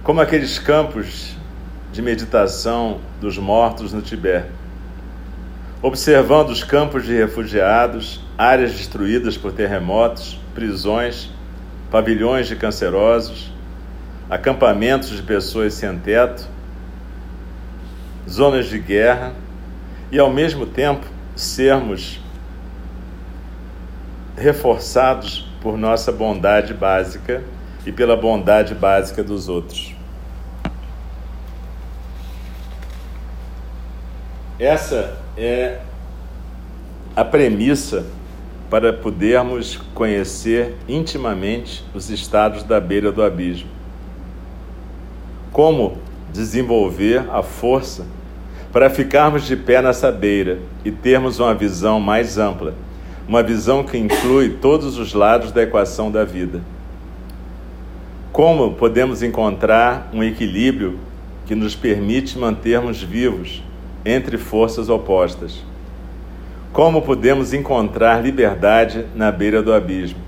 Como 0.02 0.18
aqueles 0.18 0.58
campos 0.58 1.36
de 1.92 2.00
meditação 2.00 3.02
dos 3.20 3.36
mortos 3.36 3.92
no 3.92 4.00
Tibete. 4.00 4.48
Observando 5.82 6.48
os 6.48 6.64
campos 6.64 7.04
de 7.04 7.12
refugiados, 7.14 8.18
áreas 8.38 8.72
destruídas 8.72 9.36
por 9.36 9.52
terremotos, 9.52 10.40
prisões, 10.54 11.28
pavilhões 11.90 12.48
de 12.48 12.56
cancerosos, 12.56 13.52
acampamentos 14.30 15.10
de 15.10 15.22
pessoas 15.22 15.74
sem 15.74 15.98
teto, 15.98 16.48
zonas 18.26 18.68
de 18.68 18.78
guerra 18.78 19.34
e, 20.10 20.18
ao 20.18 20.32
mesmo 20.32 20.64
tempo, 20.64 21.04
sermos 21.34 22.24
reforçados 24.36 25.48
por 25.60 25.78
nossa 25.78 26.12
bondade 26.12 26.74
básica 26.74 27.42
e 27.86 27.90
pela 27.90 28.16
bondade 28.16 28.74
básica 28.74 29.24
dos 29.24 29.48
outros. 29.48 29.94
Essa 34.58 35.16
é 35.36 35.80
a 37.14 37.24
premissa 37.24 38.06
para 38.68 38.92
podermos 38.92 39.76
conhecer 39.94 40.76
intimamente 40.88 41.84
os 41.94 42.10
estados 42.10 42.62
da 42.62 42.80
beira 42.80 43.12
do 43.12 43.22
abismo. 43.22 43.68
Como 45.52 45.98
desenvolver 46.32 47.24
a 47.30 47.42
força 47.42 48.04
para 48.72 48.90
ficarmos 48.90 49.46
de 49.46 49.56
pé 49.56 49.80
nessa 49.80 50.10
beira 50.10 50.58
e 50.84 50.90
termos 50.90 51.38
uma 51.38 51.54
visão 51.54 52.00
mais 52.00 52.36
ampla 52.36 52.74
uma 53.28 53.42
visão 53.42 53.82
que 53.82 53.98
inclui 53.98 54.50
todos 54.50 54.98
os 54.98 55.12
lados 55.12 55.50
da 55.50 55.62
equação 55.62 56.10
da 56.10 56.24
vida. 56.24 56.60
Como 58.32 58.74
podemos 58.74 59.22
encontrar 59.22 60.10
um 60.12 60.22
equilíbrio 60.22 60.98
que 61.46 61.54
nos 61.54 61.74
permite 61.74 62.38
mantermos 62.38 63.02
vivos 63.02 63.62
entre 64.04 64.38
forças 64.38 64.88
opostas? 64.88 65.64
Como 66.72 67.02
podemos 67.02 67.52
encontrar 67.52 68.22
liberdade 68.22 69.06
na 69.14 69.32
beira 69.32 69.62
do 69.62 69.72
abismo? 69.72 70.20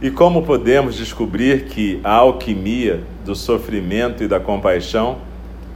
E 0.00 0.10
como 0.10 0.42
podemos 0.42 0.96
descobrir 0.96 1.64
que 1.64 2.00
a 2.04 2.12
alquimia 2.12 3.02
do 3.24 3.34
sofrimento 3.34 4.22
e 4.22 4.28
da 4.28 4.38
compaixão 4.38 5.18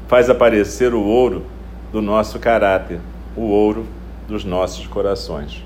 faz 0.06 0.28
aparecer 0.28 0.92
o 0.92 1.02
ouro 1.02 1.44
do 1.92 2.02
nosso 2.02 2.38
caráter, 2.38 3.00
o 3.36 3.42
ouro 3.42 3.86
dos 4.28 4.44
nossos 4.44 4.86
corações? 4.86 5.65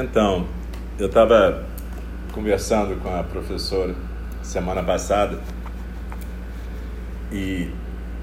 Então, 0.00 0.46
eu 0.98 1.08
estava 1.08 1.62
conversando 2.32 2.98
com 3.02 3.14
a 3.14 3.22
professora 3.22 3.94
semana 4.42 4.82
passada 4.82 5.38
e 7.30 7.68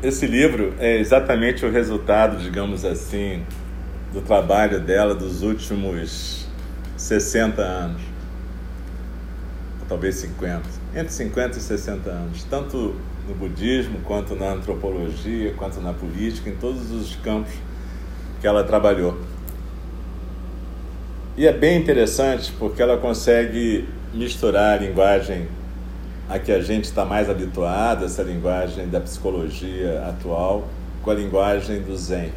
esse 0.02 0.26
livro 0.26 0.74
é 0.80 0.98
exatamente 0.98 1.64
o 1.64 1.72
resultado, 1.72 2.38
digamos 2.38 2.84
assim, 2.84 3.44
do 4.12 4.22
trabalho 4.22 4.80
dela 4.80 5.14
dos 5.14 5.44
últimos 5.44 6.48
60 6.98 7.62
anos, 7.62 8.02
ou 9.80 9.86
talvez 9.88 10.16
50, 10.16 10.64
entre 10.96 11.14
50 11.14 11.60
e 11.60 11.62
60 11.62 12.10
anos, 12.10 12.44
tanto 12.46 12.96
no 13.28 13.36
budismo, 13.36 14.00
quanto 14.00 14.36
na 14.36 14.54
antropologia, 14.54 15.54
quanto 15.54 15.80
na 15.80 15.94
política, 15.94 16.50
em 16.50 16.56
todos 16.56 16.90
os 16.90 17.16
campos 17.18 17.54
que 18.42 18.48
ela 18.48 18.64
trabalhou. 18.64 19.37
E 21.38 21.46
é 21.46 21.54
bem 21.54 21.78
interessante 21.78 22.52
porque 22.58 22.82
ela 22.82 22.98
consegue 22.98 23.88
misturar 24.12 24.80
a 24.80 24.82
linguagem 24.82 25.48
a 26.28 26.40
que 26.40 26.52
a 26.52 26.60
gente 26.60 26.86
está 26.86 27.06
mais 27.06 27.30
habituado, 27.30 28.04
essa 28.04 28.24
linguagem 28.24 28.90
da 28.90 29.00
psicologia 29.00 30.04
atual, 30.10 30.68
com 31.04 31.12
a 31.12 31.14
linguagem 31.14 31.80
do 31.84 31.96
Zen. 31.96 32.32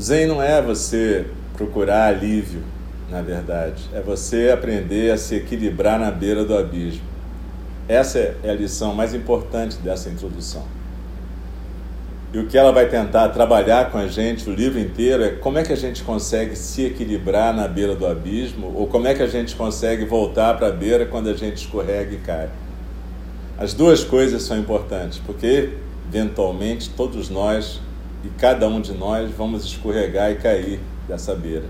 Zen 0.00 0.26
não 0.26 0.42
é 0.42 0.62
você 0.62 1.26
procurar 1.54 2.06
alívio, 2.06 2.62
na 3.10 3.20
verdade, 3.20 3.84
é 3.92 4.00
você 4.00 4.50
aprender 4.50 5.12
a 5.12 5.18
se 5.18 5.36
equilibrar 5.36 6.00
na 6.00 6.10
beira 6.10 6.42
do 6.42 6.56
abismo. 6.56 7.04
Essa 7.86 8.18
é 8.42 8.48
a 8.50 8.54
lição 8.54 8.94
mais 8.94 9.14
importante 9.14 9.76
dessa 9.76 10.08
introdução. 10.08 10.64
E 12.34 12.38
o 12.40 12.46
que 12.48 12.58
ela 12.58 12.72
vai 12.72 12.88
tentar 12.88 13.28
trabalhar 13.28 13.92
com 13.92 13.98
a 13.98 14.08
gente 14.08 14.50
o 14.50 14.52
livro 14.52 14.80
inteiro 14.80 15.22
é 15.22 15.30
como 15.30 15.56
é 15.56 15.62
que 15.62 15.72
a 15.72 15.76
gente 15.76 16.02
consegue 16.02 16.56
se 16.56 16.84
equilibrar 16.84 17.54
na 17.54 17.68
beira 17.68 17.94
do 17.94 18.04
abismo 18.04 18.72
ou 18.74 18.88
como 18.88 19.06
é 19.06 19.14
que 19.14 19.22
a 19.22 19.28
gente 19.28 19.54
consegue 19.54 20.04
voltar 20.04 20.54
para 20.56 20.66
a 20.66 20.72
beira 20.72 21.06
quando 21.06 21.28
a 21.28 21.34
gente 21.34 21.58
escorrega 21.58 22.12
e 22.12 22.18
cai. 22.18 22.50
As 23.56 23.72
duas 23.72 24.02
coisas 24.02 24.42
são 24.42 24.58
importantes, 24.58 25.20
porque 25.24 25.74
eventualmente 26.08 26.90
todos 26.90 27.30
nós 27.30 27.80
e 28.24 28.28
cada 28.30 28.66
um 28.66 28.80
de 28.80 28.94
nós 28.94 29.30
vamos 29.30 29.64
escorregar 29.64 30.32
e 30.32 30.34
cair 30.34 30.80
dessa 31.06 31.36
beira. 31.36 31.66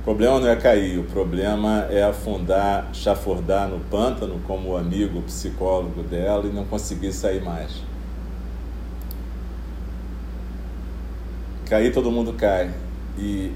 O 0.00 0.04
problema 0.04 0.38
não 0.38 0.48
é 0.48 0.54
cair, 0.54 0.96
o 0.96 1.02
problema 1.02 1.88
é 1.90 2.04
afundar, 2.04 2.90
chafurdar 2.92 3.68
no 3.68 3.80
pântano, 3.80 4.40
como 4.46 4.70
o 4.70 4.76
amigo 4.76 5.22
psicólogo 5.22 6.04
dela, 6.04 6.46
e 6.46 6.50
não 6.50 6.64
conseguir 6.64 7.10
sair 7.10 7.42
mais. 7.42 7.95
Cair 11.66 11.92
todo 11.92 12.10
mundo 12.10 12.32
cai. 12.34 12.70
E 13.18 13.52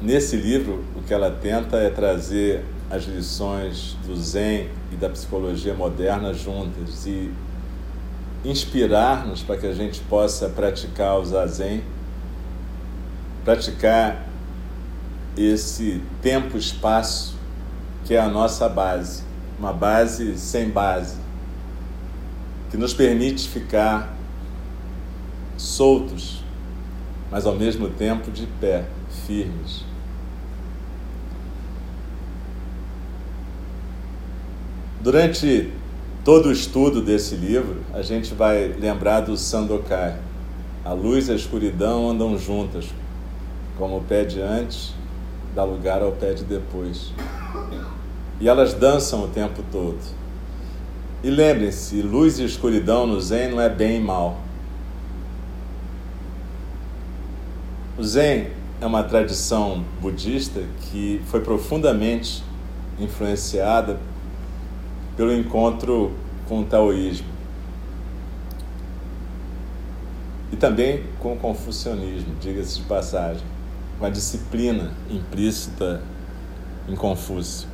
nesse 0.00 0.36
livro, 0.36 0.84
o 0.96 1.02
que 1.02 1.12
ela 1.12 1.30
tenta 1.30 1.78
é 1.78 1.90
trazer 1.90 2.64
as 2.88 3.04
lições 3.04 3.96
do 4.06 4.14
Zen 4.14 4.68
e 4.92 4.96
da 4.96 5.08
psicologia 5.08 5.74
moderna 5.74 6.32
juntas 6.32 7.06
e 7.06 7.32
inspirar-nos 8.44 9.42
para 9.42 9.56
que 9.56 9.66
a 9.66 9.74
gente 9.74 10.00
possa 10.02 10.48
praticar 10.48 11.18
o 11.18 11.24
Zazen, 11.24 11.82
praticar 13.44 14.28
esse 15.36 16.02
tempo-espaço 16.20 17.34
que 18.04 18.14
é 18.14 18.20
a 18.20 18.28
nossa 18.28 18.68
base, 18.68 19.22
uma 19.58 19.72
base 19.72 20.36
sem 20.36 20.68
base, 20.68 21.16
que 22.70 22.76
nos 22.76 22.92
permite 22.92 23.48
ficar 23.48 24.21
soltos, 25.62 26.42
mas 27.30 27.46
ao 27.46 27.54
mesmo 27.54 27.88
tempo 27.88 28.30
de 28.30 28.46
pé, 28.60 28.84
firmes. 29.26 29.84
Durante 35.00 35.70
todo 36.24 36.48
o 36.48 36.52
estudo 36.52 37.00
desse 37.00 37.34
livro, 37.34 37.80
a 37.92 38.02
gente 38.02 38.34
vai 38.34 38.68
lembrar 38.68 39.20
do 39.20 39.36
Sandokai. 39.36 40.18
A 40.84 40.92
luz 40.92 41.28
e 41.28 41.32
a 41.32 41.34
escuridão 41.34 42.10
andam 42.10 42.36
juntas, 42.36 42.86
como 43.78 43.98
o 43.98 44.02
pé 44.02 44.24
de 44.24 44.40
antes 44.40 44.94
dá 45.54 45.64
lugar 45.64 46.02
ao 46.02 46.12
pé 46.12 46.34
de 46.34 46.44
depois. 46.44 47.12
E 48.40 48.48
elas 48.48 48.74
dançam 48.74 49.24
o 49.24 49.28
tempo 49.28 49.62
todo. 49.70 49.98
E 51.22 51.30
lembrem-se, 51.30 52.02
luz 52.02 52.38
e 52.40 52.44
escuridão 52.44 53.06
no 53.06 53.20
Zen 53.20 53.50
não 53.50 53.60
é 53.60 53.68
bem 53.68 53.98
e 53.98 54.00
mal. 54.00 54.40
O 58.02 58.04
Zen 58.04 58.48
é 58.80 58.84
uma 58.84 59.04
tradição 59.04 59.84
budista 60.00 60.60
que 60.80 61.22
foi 61.26 61.38
profundamente 61.38 62.42
influenciada 62.98 63.96
pelo 65.16 65.32
encontro 65.32 66.10
com 66.48 66.62
o 66.62 66.64
taoísmo 66.64 67.28
e 70.50 70.56
também 70.56 71.04
com 71.20 71.34
o 71.34 71.36
confucionismo, 71.36 72.34
diga-se 72.40 72.80
de 72.80 72.86
passagem, 72.86 73.44
com 74.00 74.04
a 74.04 74.10
disciplina 74.10 74.90
implícita 75.08 76.02
em 76.88 76.96
Confúcio. 76.96 77.68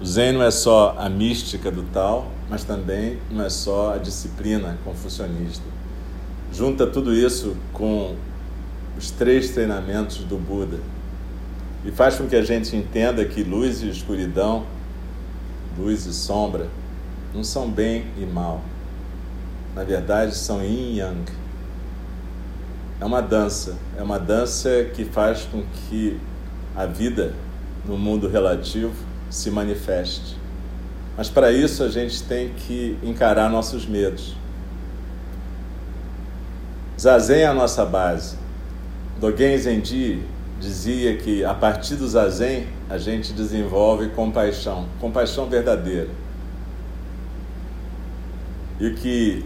O 0.00 0.06
Zen 0.06 0.32
não 0.32 0.42
é 0.42 0.50
só 0.50 0.96
a 0.98 1.06
mística 1.10 1.70
do 1.70 1.82
tal, 1.92 2.32
mas 2.48 2.64
também 2.64 3.18
não 3.30 3.44
é 3.44 3.50
só 3.50 3.92
a 3.92 3.98
disciplina 3.98 4.78
confucionista. 4.86 5.66
Junta 6.50 6.86
tudo 6.86 7.12
isso 7.12 7.54
com 7.74 8.16
os 8.96 9.10
três 9.10 9.50
treinamentos 9.50 10.18
do 10.18 10.36
Buda 10.36 10.78
e 11.84 11.90
faz 11.90 12.16
com 12.16 12.26
que 12.26 12.36
a 12.36 12.42
gente 12.42 12.74
entenda 12.74 13.24
que 13.24 13.42
luz 13.42 13.82
e 13.82 13.90
escuridão 13.90 14.64
luz 15.78 16.06
e 16.06 16.12
sombra, 16.12 16.68
não 17.34 17.42
são 17.42 17.68
bem 17.68 18.06
e 18.16 18.24
mal. 18.24 18.62
Na 19.74 19.82
verdade, 19.82 20.34
são 20.36 20.62
yin 20.62 20.92
e 20.92 20.98
yang. 20.98 21.32
É 23.00 23.04
uma 23.04 23.20
dança, 23.20 23.76
é 23.98 24.02
uma 24.02 24.18
dança 24.18 24.84
que 24.94 25.04
faz 25.04 25.42
com 25.50 25.64
que 25.88 26.18
a 26.76 26.86
vida 26.86 27.34
no 27.84 27.98
mundo 27.98 28.28
relativo 28.28 28.94
se 29.28 29.50
manifeste. 29.50 30.36
Mas 31.16 31.28
para 31.28 31.52
isso 31.52 31.82
a 31.82 31.88
gente 31.88 32.22
tem 32.22 32.50
que 32.54 32.96
encarar 33.02 33.50
nossos 33.50 33.84
medos. 33.84 34.34
Zazen 36.98 37.40
é 37.40 37.46
a 37.46 37.54
nossa 37.54 37.84
base. 37.84 38.36
Dogen 39.24 39.56
Zenji 39.56 40.22
dizia 40.60 41.16
que 41.16 41.42
a 41.46 41.54
partir 41.54 41.96
do 41.96 42.06
zazen 42.06 42.66
a 42.90 42.98
gente 42.98 43.32
desenvolve 43.32 44.10
compaixão, 44.10 44.84
compaixão 45.00 45.48
verdadeira. 45.48 46.10
E 48.78 48.86
o 48.86 48.94
que 48.94 49.42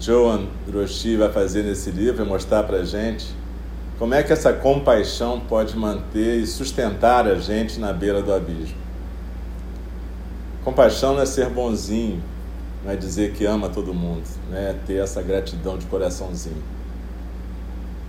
Joan 0.00 0.48
Roshi 0.74 1.16
vai 1.16 1.30
fazer 1.30 1.62
nesse 1.62 1.92
livro 1.92 2.22
é 2.22 2.24
mostrar 2.24 2.64
para 2.64 2.78
a 2.78 2.84
gente 2.84 3.26
como 4.00 4.14
é 4.14 4.22
que 4.24 4.32
essa 4.32 4.52
compaixão 4.52 5.38
pode 5.38 5.76
manter 5.76 6.40
e 6.40 6.44
sustentar 6.44 7.24
a 7.24 7.36
gente 7.36 7.78
na 7.78 7.92
beira 7.92 8.20
do 8.20 8.34
abismo. 8.34 8.78
Compaixão 10.64 11.14
não 11.14 11.22
é 11.22 11.26
ser 11.26 11.48
bonzinho, 11.48 12.20
não 12.84 12.90
é 12.90 12.96
dizer 12.96 13.32
que 13.32 13.46
ama 13.46 13.68
todo 13.68 13.94
mundo, 13.94 14.24
não 14.50 14.58
é 14.58 14.74
ter 14.88 14.96
essa 14.96 15.22
gratidão 15.22 15.78
de 15.78 15.86
coraçãozinho 15.86 16.77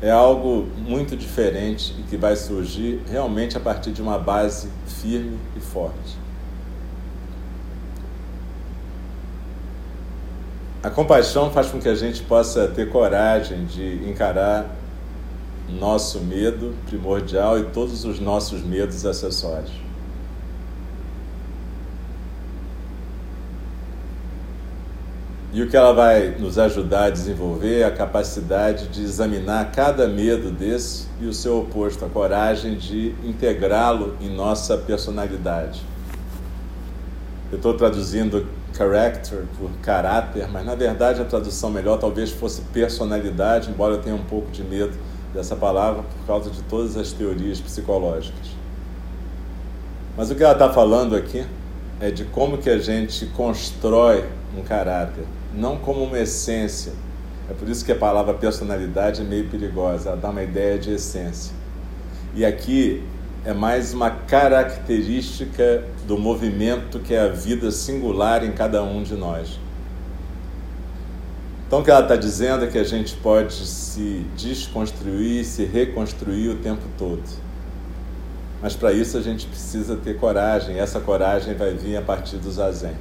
é 0.01 0.09
algo 0.09 0.67
muito 0.77 1.15
diferente 1.17 1.93
e 1.99 2.03
que 2.03 2.15
vai 2.15 2.35
surgir 2.35 3.01
realmente 3.09 3.57
a 3.57 3.59
partir 3.59 3.91
de 3.91 4.01
uma 4.01 4.17
base 4.17 4.69
firme 4.85 5.37
e 5.57 5.59
forte. 5.59 6.17
A 10.81 10.89
compaixão 10.89 11.51
faz 11.51 11.67
com 11.67 11.79
que 11.79 11.89
a 11.89 11.95
gente 11.95 12.21
possa 12.23 12.67
ter 12.69 12.89
coragem 12.89 13.65
de 13.65 14.09
encarar 14.09 14.73
nosso 15.69 16.21
medo 16.21 16.73
primordial 16.87 17.59
e 17.59 17.65
todos 17.65 18.05
os 18.05 18.19
nossos 18.19 18.63
medos 18.63 19.05
acessórios. 19.05 19.88
E 25.51 25.63
o 25.63 25.67
que 25.67 25.75
ela 25.75 25.91
vai 25.93 26.35
nos 26.37 26.59
ajudar 26.59 27.05
a 27.05 27.09
desenvolver 27.09 27.79
é 27.79 27.83
a 27.83 27.89
capacidade 27.89 28.87
de 28.89 29.01
examinar 29.01 29.71
cada 29.71 30.07
medo 30.07 30.51
desse 30.51 31.07
e 31.19 31.25
o 31.25 31.33
seu 31.33 31.61
oposto, 31.61 32.05
a 32.05 32.09
coragem 32.09 32.75
de 32.75 33.15
integrá-lo 33.23 34.15
em 34.21 34.29
nossa 34.29 34.77
personalidade. 34.77 35.81
Eu 37.51 37.55
estou 37.55 37.73
traduzindo 37.73 38.45
character 38.77 39.45
por 39.57 39.71
caráter, 39.81 40.47
mas 40.47 40.63
na 40.63 40.75
verdade 40.75 41.19
a 41.19 41.25
tradução 41.25 41.71
melhor 41.71 41.97
talvez 41.97 42.29
fosse 42.29 42.61
personalidade, 42.71 43.71
embora 43.71 43.95
eu 43.95 44.01
tenha 44.03 44.15
um 44.15 44.23
pouco 44.25 44.51
de 44.51 44.63
medo 44.63 44.95
dessa 45.33 45.55
palavra 45.55 46.03
por 46.03 46.27
causa 46.27 46.51
de 46.51 46.61
todas 46.63 46.95
as 46.95 47.11
teorias 47.11 47.59
psicológicas. 47.59 48.49
Mas 50.15 50.29
o 50.29 50.35
que 50.35 50.43
ela 50.43 50.53
está 50.53 50.69
falando 50.69 51.15
aqui 51.15 51.43
é 51.99 52.11
de 52.11 52.23
como 52.25 52.59
que 52.59 52.69
a 52.69 52.77
gente 52.77 53.25
constrói 53.27 54.25
um 54.55 54.61
caráter 54.61 55.25
não 55.53 55.77
como 55.77 56.03
uma 56.03 56.19
essência. 56.19 56.93
É 57.49 57.53
por 57.53 57.67
isso 57.67 57.83
que 57.83 57.91
a 57.91 57.95
palavra 57.95 58.33
personalidade 58.33 59.21
é 59.21 59.23
meio 59.23 59.49
perigosa, 59.49 60.09
ela 60.09 60.17
dá 60.17 60.29
uma 60.29 60.43
ideia 60.43 60.77
de 60.77 60.91
essência. 60.91 61.53
E 62.35 62.45
aqui 62.45 63.03
é 63.43 63.53
mais 63.53 63.93
uma 63.93 64.11
característica 64.11 65.83
do 66.05 66.17
movimento 66.17 66.99
que 66.99 67.13
é 67.13 67.21
a 67.21 67.29
vida 67.29 67.71
singular 67.71 68.43
em 68.43 68.51
cada 68.51 68.83
um 68.83 69.01
de 69.01 69.15
nós. 69.15 69.59
Então, 71.65 71.81
o 71.81 71.83
que 71.83 71.91
ela 71.91 72.01
está 72.01 72.15
dizendo 72.15 72.65
é 72.65 72.67
que 72.67 72.79
a 72.79 72.83
gente 72.83 73.15
pode 73.17 73.53
se 73.53 74.25
desconstruir, 74.35 75.45
se 75.45 75.65
reconstruir 75.65 76.49
o 76.49 76.55
tempo 76.55 76.81
todo. 76.97 77.21
Mas 78.61 78.75
para 78.75 78.91
isso 78.91 79.17
a 79.17 79.21
gente 79.21 79.45
precisa 79.45 79.95
ter 79.95 80.17
coragem, 80.17 80.75
e 80.75 80.79
essa 80.79 80.99
coragem 80.99 81.53
vai 81.53 81.73
vir 81.73 81.95
a 81.95 82.01
partir 82.01 82.37
do 82.37 82.51
zazen. 82.51 82.95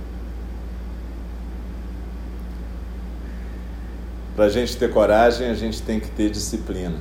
Para 4.39 4.45
a 4.45 4.51
gente 4.51 4.77
ter 4.77 4.89
coragem, 4.93 5.49
a 5.49 5.55
gente 5.55 5.83
tem 5.83 5.99
que 5.99 6.09
ter 6.13 6.31
disciplina. 6.31 6.95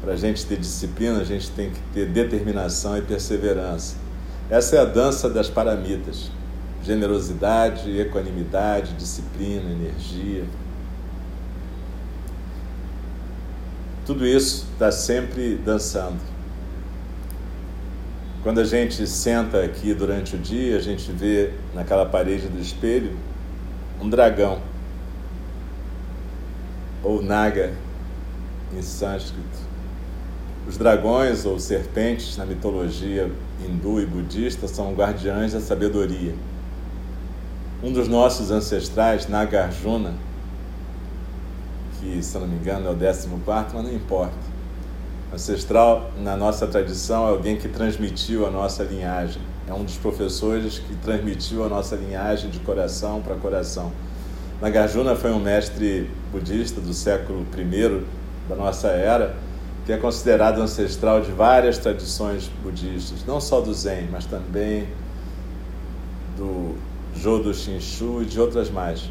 Para 0.00 0.12
a 0.12 0.16
gente 0.16 0.46
ter 0.46 0.56
disciplina, 0.56 1.18
a 1.18 1.24
gente 1.24 1.50
tem 1.50 1.70
que 1.70 1.80
ter 1.92 2.06
determinação 2.06 2.96
e 2.96 3.02
perseverança. 3.02 3.96
Essa 4.48 4.76
é 4.76 4.78
a 4.78 4.84
dança 4.84 5.28
das 5.28 5.50
paramitas: 5.50 6.30
generosidade, 6.84 7.98
equanimidade, 7.98 8.92
disciplina, 8.92 9.68
energia. 9.72 10.44
Tudo 14.06 14.24
isso 14.24 14.68
está 14.72 14.92
sempre 14.92 15.56
dançando. 15.56 16.20
Quando 18.44 18.60
a 18.60 18.64
gente 18.64 19.04
senta 19.04 19.64
aqui 19.64 19.92
durante 19.92 20.36
o 20.36 20.38
dia, 20.38 20.76
a 20.76 20.80
gente 20.80 21.10
vê 21.10 21.54
naquela 21.74 22.06
parede 22.06 22.46
do 22.46 22.60
espelho 22.60 23.16
um 24.00 24.08
dragão, 24.08 24.62
ou 27.02 27.22
naga 27.22 27.72
em 28.76 28.82
sânscrito. 28.82 29.68
Os 30.66 30.76
dragões 30.76 31.46
ou 31.46 31.58
serpentes 31.58 32.36
na 32.36 32.44
mitologia 32.44 33.30
hindu 33.64 34.00
e 34.00 34.06
budista 34.06 34.68
são 34.68 34.92
guardiães 34.94 35.52
da 35.52 35.60
sabedoria. 35.60 36.34
Um 37.82 37.92
dos 37.92 38.08
nossos 38.08 38.50
ancestrais, 38.50 39.28
Nagarjuna, 39.28 40.14
que, 41.98 42.22
se 42.22 42.36
não 42.38 42.46
me 42.46 42.56
engano, 42.56 42.88
é 42.88 42.90
o 42.90 42.96
14, 42.96 43.28
mas 43.74 43.84
não 43.84 43.94
importa. 43.94 44.34
Ancestral, 45.32 46.10
na 46.18 46.36
nossa 46.36 46.66
tradição, 46.66 47.26
é 47.28 47.30
alguém 47.30 47.56
que 47.56 47.68
transmitiu 47.68 48.46
a 48.46 48.50
nossa 48.50 48.82
linhagem. 48.82 49.42
É 49.68 49.74
um 49.74 49.84
dos 49.84 49.96
professores 49.96 50.78
que 50.78 50.96
transmitiu 50.96 51.64
a 51.64 51.68
nossa 51.68 51.96
linhagem 51.96 52.50
de 52.50 52.58
coração 52.60 53.20
para 53.20 53.34
coração. 53.36 53.92
Nagarjuna 54.60 55.14
foi 55.14 55.30
um 55.30 55.38
mestre 55.38 56.10
budista 56.32 56.80
do 56.80 56.92
século 56.92 57.46
I 57.56 58.04
da 58.48 58.56
nossa 58.56 58.88
era, 58.88 59.36
que 59.86 59.92
é 59.92 59.96
considerado 59.96 60.60
ancestral 60.60 61.20
de 61.20 61.30
várias 61.30 61.78
tradições 61.78 62.50
budistas, 62.60 63.24
não 63.24 63.40
só 63.40 63.60
do 63.60 63.72
Zen, 63.72 64.08
mas 64.10 64.26
também 64.26 64.88
do 66.36 66.74
Jodo 67.14 67.54
Shinshu 67.54 68.22
e 68.22 68.24
de 68.24 68.40
outras 68.40 68.68
mais. 68.68 69.08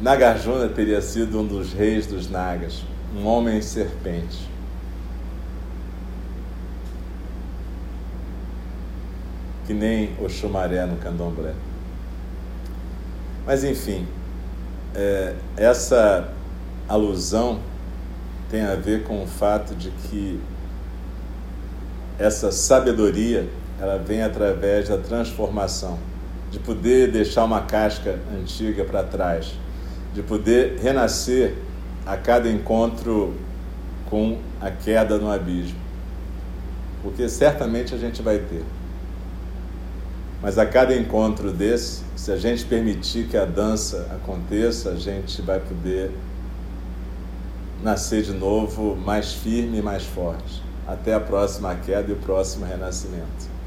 Nagarjuna 0.00 0.68
teria 0.68 1.00
sido 1.00 1.40
um 1.40 1.46
dos 1.46 1.72
reis 1.72 2.06
dos 2.06 2.30
Nagas, 2.30 2.84
um 3.16 3.26
homem 3.26 3.60
serpente. 3.60 4.48
Que 9.66 9.74
nem 9.74 10.14
o 10.20 10.28
chumaré 10.28 10.86
no 10.86 10.96
candomblé. 10.98 11.52
Mas 13.48 13.64
enfim, 13.64 14.06
é, 14.94 15.34
essa 15.56 16.28
alusão 16.86 17.60
tem 18.50 18.60
a 18.60 18.74
ver 18.74 19.04
com 19.04 19.22
o 19.22 19.26
fato 19.26 19.74
de 19.74 19.90
que 19.90 20.38
essa 22.18 22.52
sabedoria 22.52 23.48
ela 23.80 23.96
vem 23.96 24.22
através 24.22 24.90
da 24.90 24.98
transformação, 24.98 25.98
de 26.50 26.58
poder 26.58 27.10
deixar 27.10 27.44
uma 27.44 27.62
casca 27.62 28.18
antiga 28.38 28.84
para 28.84 29.02
trás 29.02 29.54
de 30.14 30.22
poder 30.22 30.78
renascer 30.82 31.54
a 32.04 32.16
cada 32.16 32.50
encontro 32.50 33.34
com 34.10 34.38
a 34.60 34.70
queda 34.70 35.16
no 35.16 35.30
abismo. 35.30 35.78
Porque 37.02 37.28
certamente 37.28 37.94
a 37.94 37.98
gente 37.98 38.20
vai 38.20 38.38
ter. 38.38 38.64
Mas 40.40 40.56
a 40.56 40.64
cada 40.64 40.94
encontro 40.94 41.50
desse, 41.50 42.02
se 42.14 42.30
a 42.30 42.36
gente 42.36 42.64
permitir 42.64 43.26
que 43.26 43.36
a 43.36 43.44
dança 43.44 44.06
aconteça, 44.12 44.90
a 44.90 44.96
gente 44.96 45.42
vai 45.42 45.58
poder 45.58 46.12
nascer 47.82 48.22
de 48.22 48.32
novo 48.32 48.94
mais 48.96 49.32
firme 49.32 49.78
e 49.78 49.82
mais 49.82 50.04
forte, 50.04 50.62
até 50.86 51.14
a 51.14 51.20
próxima 51.20 51.74
queda 51.74 52.10
e 52.10 52.12
o 52.12 52.16
próximo 52.16 52.64
renascimento. 52.64 53.58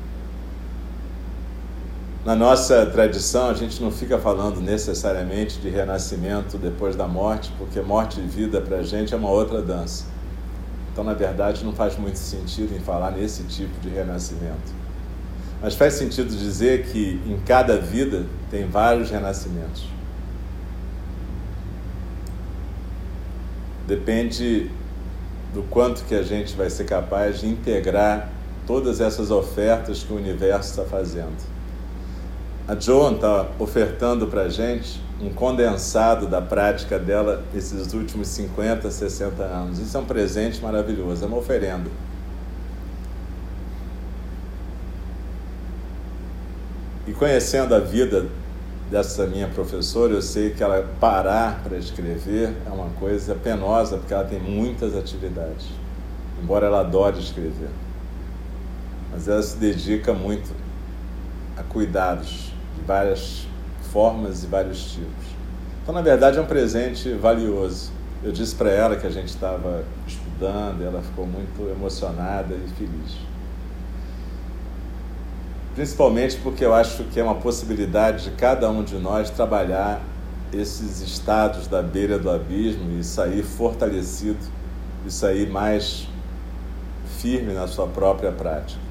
Na 2.24 2.36
nossa 2.36 2.86
tradição, 2.86 3.50
a 3.50 3.54
gente 3.54 3.82
não 3.82 3.90
fica 3.90 4.18
falando 4.20 4.62
necessariamente 4.62 5.60
de 5.60 5.70
renascimento 5.70 6.58
depois 6.58 6.96
da 6.96 7.08
morte, 7.08 7.52
porque 7.58 7.82
morte 7.82 8.20
e 8.20 8.24
vida 8.24 8.62
para 8.62 8.78
a 8.78 8.84
gente 8.84 9.14
é 9.14 9.18
uma 9.18 9.30
outra 9.30 9.62
dança. 9.62 10.06
Então, 10.92 11.04
na 11.04 11.16
verdade, 11.16 11.66
não 11.66 11.74
faz 11.74 11.98
muito 11.98 12.18
sentido 12.18 12.76
em 12.76 12.80
falar 12.80 13.12
nesse 13.12 13.44
tipo 13.44 13.80
de 13.80 13.90
renascimento. 13.90 14.81
Mas 15.62 15.76
faz 15.76 15.94
sentido 15.94 16.36
dizer 16.36 16.88
que 16.88 17.22
em 17.26 17.40
cada 17.46 17.78
vida 17.78 18.26
tem 18.50 18.68
vários 18.68 19.12
renascimentos. 19.12 19.86
Depende 23.88 24.72
do 25.54 25.62
quanto 25.64 26.04
que 26.06 26.16
a 26.16 26.24
gente 26.24 26.56
vai 26.56 26.70
ser 26.70 26.86
capaz 26.86 27.42
de 27.42 27.48
integrar 27.48 28.30
todas 28.66 29.02
essas 29.02 29.30
ofertas 29.30 30.04
que 30.04 30.12
o 30.12 30.16
universo 30.16 30.70
está 30.70 30.84
fazendo. 30.84 31.38
A 32.68 32.80
Joan 32.80 33.16
está 33.16 33.48
ofertando 33.60 34.28
para 34.28 34.44
a 34.44 34.50
gente 34.50 35.02
um 35.22 35.30
condensado 35.30 36.26
da 36.26 36.42
prática 36.42 36.98
dela 36.98 37.44
esses 37.54 37.94
últimos 37.94 38.28
50, 38.30 38.90
60 38.90 39.44
anos. 39.44 39.80
Isso 39.80 39.96
é 39.96 40.00
um 40.00 40.06
presente 40.06 40.62
maravilhoso, 40.62 41.24
é 41.24 41.28
uma 41.28 41.38
oferenda. 41.38 41.90
Conhecendo 47.22 47.76
a 47.76 47.80
vida 47.80 48.26
dessa 48.90 49.28
minha 49.28 49.48
professora, 49.48 50.12
eu 50.12 50.24
sei 50.24 50.50
que 50.50 50.64
ela 50.64 50.90
parar 51.00 51.62
para 51.64 51.78
escrever 51.78 52.52
é 52.66 52.70
uma 52.72 52.90
coisa 53.00 53.36
penosa, 53.36 53.98
porque 53.98 54.12
ela 54.12 54.24
tem 54.24 54.40
muitas 54.40 54.96
atividades, 54.96 55.68
embora 56.42 56.66
ela 56.66 56.80
adore 56.80 57.20
escrever. 57.20 57.70
Mas 59.12 59.28
ela 59.28 59.44
se 59.44 59.56
dedica 59.58 60.14
muito 60.14 60.52
a 61.56 61.62
cuidados 61.62 62.52
de 62.76 62.82
várias 62.88 63.46
formas 63.94 64.44
e 64.44 64.48
vários 64.48 64.94
tipos. 64.94 65.28
Então, 65.84 65.94
na 65.94 66.02
verdade, 66.02 66.40
é 66.40 66.42
um 66.42 66.48
presente 66.48 67.14
valioso. 67.14 67.92
Eu 68.24 68.32
disse 68.32 68.56
para 68.56 68.72
ela 68.72 68.96
que 68.96 69.06
a 69.06 69.12
gente 69.12 69.30
estava 69.30 69.84
estudando, 70.08 70.84
ela 70.84 71.04
ficou 71.04 71.28
muito 71.28 71.70
emocionada 71.70 72.56
e 72.56 72.68
feliz. 72.72 73.31
Principalmente 75.76 76.38
porque 76.38 76.66
eu 76.66 76.74
acho 76.74 77.06
que 77.06 77.20
é 77.20 77.24
uma 77.24 77.36
possibilidade 77.36 78.26
de 78.26 78.32
cada 78.32 78.70
um 78.70 78.84
de 78.84 78.98
nós 78.98 79.30
trabalhar 79.30 80.02
esses 80.52 81.00
estados 81.00 81.68
da 81.68 81.82
beira 81.82 82.20
do 82.20 82.30
abismo 82.30 83.00
e 83.00 83.04
sair 83.04 83.42
fortalecido, 83.42 84.46
e 85.06 85.12
sair 85.12 85.50
mais 85.50 86.08
firme 87.20 87.54
na 87.54 87.68
sua 87.68 87.88
própria 87.88 88.34
prática. 88.34 88.82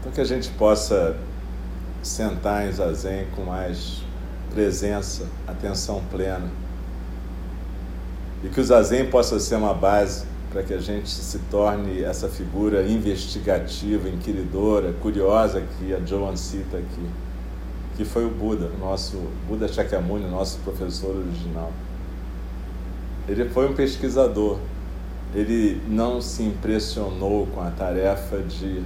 Então 0.00 0.12
que 0.12 0.20
a 0.20 0.24
gente 0.24 0.50
possa 0.50 1.16
sentar 2.02 2.68
em 2.68 2.72
zazen 2.72 3.26
com 3.34 3.42
mais 3.42 4.02
presença, 4.52 5.26
atenção 5.48 6.02
plena. 6.10 6.48
E 8.44 8.48
que 8.48 8.60
o 8.60 8.64
zazen 8.64 9.08
possa 9.08 9.40
ser 9.40 9.56
uma 9.56 9.72
base 9.72 10.35
para 10.50 10.62
que 10.62 10.72
a 10.72 10.78
gente 10.78 11.08
se 11.08 11.38
torne 11.50 12.02
essa 12.02 12.28
figura 12.28 12.86
investigativa, 12.86 14.08
inquiridora, 14.08 14.92
curiosa 15.02 15.62
que 15.78 15.92
a 15.92 16.00
Joan 16.00 16.36
cita 16.36 16.78
aqui, 16.78 17.06
que 17.96 18.04
foi 18.04 18.24
o 18.24 18.30
Buda, 18.30 18.70
nosso 18.78 19.16
Buda 19.48 19.68
Shakyamuni, 19.68 20.28
nosso 20.28 20.58
professor 20.58 21.16
original. 21.16 21.72
Ele 23.28 23.48
foi 23.48 23.68
um 23.68 23.74
pesquisador. 23.74 24.58
Ele 25.34 25.82
não 25.88 26.20
se 26.20 26.42
impressionou 26.42 27.46
com 27.48 27.60
a 27.60 27.70
tarefa 27.70 28.38
de 28.38 28.84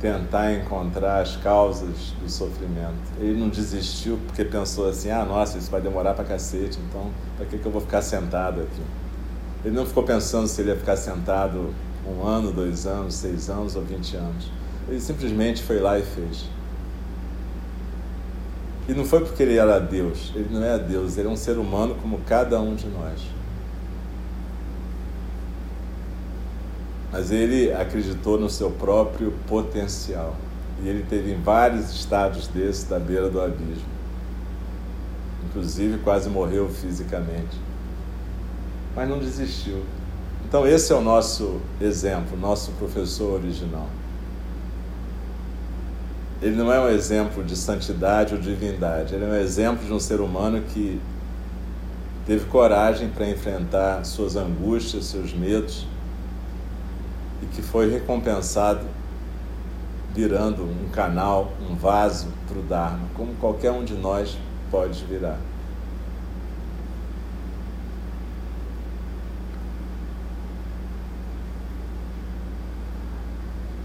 tentar 0.00 0.52
encontrar 0.52 1.20
as 1.20 1.36
causas 1.36 2.12
do 2.20 2.28
sofrimento. 2.28 2.96
Ele 3.20 3.38
não 3.38 3.48
desistiu 3.48 4.18
porque 4.26 4.44
pensou 4.44 4.88
assim: 4.88 5.10
ah, 5.10 5.24
nossa, 5.24 5.58
isso 5.58 5.70
vai 5.70 5.80
demorar 5.80 6.14
pra 6.14 6.24
cacete, 6.24 6.78
então 6.88 7.10
para 7.36 7.46
que, 7.46 7.58
que 7.58 7.64
eu 7.64 7.70
vou 7.70 7.80
ficar 7.80 8.02
sentado 8.02 8.62
aqui? 8.62 8.82
Ele 9.64 9.74
não 9.74 9.86
ficou 9.86 10.02
pensando 10.02 10.46
se 10.46 10.60
ele 10.60 10.70
ia 10.70 10.76
ficar 10.76 10.96
sentado 10.96 11.72
um 12.06 12.26
ano, 12.26 12.52
dois 12.52 12.86
anos, 12.86 13.14
seis 13.14 13.48
anos 13.48 13.76
ou 13.76 13.82
vinte 13.82 14.16
anos. 14.16 14.50
Ele 14.88 15.00
simplesmente 15.00 15.62
foi 15.62 15.78
lá 15.78 15.98
e 15.98 16.02
fez. 16.02 16.48
E 18.88 18.92
não 18.92 19.04
foi 19.04 19.20
porque 19.20 19.42
ele 19.42 19.56
era 19.56 19.78
Deus, 19.78 20.32
ele 20.34 20.48
não 20.50 20.64
é 20.64 20.76
Deus, 20.78 21.16
ele 21.16 21.28
é 21.28 21.30
um 21.30 21.36
ser 21.36 21.56
humano 21.56 21.94
como 22.02 22.18
cada 22.26 22.60
um 22.60 22.74
de 22.74 22.88
nós. 22.88 23.20
mas 27.12 27.30
ele 27.30 27.70
acreditou 27.70 28.40
no 28.40 28.48
seu 28.48 28.70
próprio 28.70 29.34
potencial. 29.46 30.34
E 30.82 30.88
ele 30.88 31.04
teve 31.08 31.32
em 31.32 31.40
vários 31.40 31.90
estados 31.90 32.48
desses 32.48 32.84
da 32.84 32.98
beira 32.98 33.28
do 33.28 33.40
abismo. 33.40 33.92
inclusive 35.44 35.98
quase 35.98 36.30
morreu 36.30 36.68
fisicamente, 36.70 37.60
mas 38.94 39.08
não 39.08 39.18
desistiu. 39.18 39.82
Então, 40.46 40.66
esse 40.66 40.92
é 40.92 40.96
o 40.96 41.00
nosso 41.00 41.60
exemplo, 41.80 42.36
nosso 42.38 42.72
professor 42.72 43.40
original. 43.40 43.86
Ele 46.42 46.56
não 46.56 46.72
é 46.72 46.80
um 46.80 46.88
exemplo 46.88 47.44
de 47.44 47.56
santidade 47.56 48.34
ou 48.34 48.40
divindade, 48.40 49.14
ele 49.14 49.24
é 49.24 49.28
um 49.28 49.34
exemplo 49.36 49.86
de 49.86 49.92
um 49.92 50.00
ser 50.00 50.20
humano 50.20 50.60
que 50.60 51.00
teve 52.26 52.44
coragem 52.46 53.08
para 53.08 53.28
enfrentar 53.28 54.04
suas 54.04 54.36
angústias, 54.36 55.06
seus 55.06 55.32
medos 55.32 55.86
e 57.42 57.46
que 57.46 57.62
foi 57.62 57.90
recompensado 57.90 58.86
virando 60.14 60.62
um 60.62 60.88
canal, 60.90 61.52
um 61.68 61.74
vaso 61.74 62.28
para 62.46 62.58
o 62.58 62.62
Dharma, 62.62 63.08
como 63.14 63.34
qualquer 63.36 63.70
um 63.70 63.84
de 63.84 63.94
nós 63.94 64.36
pode 64.70 65.04
virar. 65.04 65.38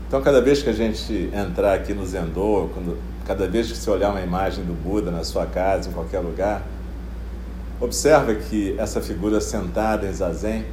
Então, 0.08 0.22
cada 0.22 0.42
vez 0.42 0.64
que 0.64 0.70
a 0.70 0.74
gente 0.74 1.30
entrar 1.34 1.74
aqui 1.74 1.94
no 1.94 2.06
Zendô, 2.06 2.70
quando, 2.74 2.98
cada 3.26 3.46
vez 3.46 3.70
que 3.70 3.78
você 3.78 3.90
olhar 3.90 4.10
uma 4.10 4.22
imagem 4.22 4.64
do 4.64 4.72
Buda 4.72 5.12
na 5.12 5.26
sua 5.26 5.46
casa, 5.46 5.90
em 5.90 5.92
qualquer 5.92 6.20
lugar, 6.20 6.66
observa 7.82 8.34
que 8.34 8.74
essa 8.80 9.02
figura 9.02 9.42
sentada 9.42 10.08
em 10.08 10.14
zazen, 10.14 10.66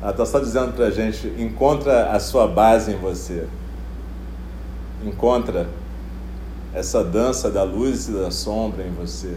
ela 0.00 0.12
está 0.12 0.24
só 0.24 0.38
dizendo 0.38 0.72
para 0.72 0.86
a 0.86 0.90
gente: 0.90 1.26
encontra 1.36 2.10
a 2.10 2.18
sua 2.18 2.48
base 2.48 2.92
em 2.92 2.96
você, 2.96 3.46
encontra 5.04 5.68
essa 6.72 7.04
dança 7.04 7.50
da 7.50 7.62
luz 7.62 8.08
e 8.08 8.12
da 8.12 8.30
sombra 8.30 8.82
em 8.82 8.92
você. 8.92 9.36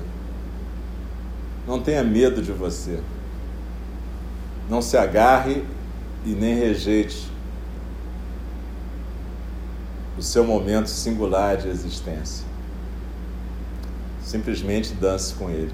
Não 1.67 1.81
tenha 1.81 2.01
medo 2.01 2.41
de 2.41 2.53
você. 2.53 2.97
Não 4.69 4.81
se 4.81 4.95
agarre 4.95 5.65
e 6.25 6.29
nem 6.29 6.55
rejeite 6.55 7.32
o 10.17 10.21
seu 10.21 10.43
momento 10.43 10.87
singular 10.87 11.57
de 11.57 11.69
existência. 11.69 12.45
Simplesmente 14.23 14.93
dance 14.93 15.33
com 15.33 15.49
ele. 15.49 15.73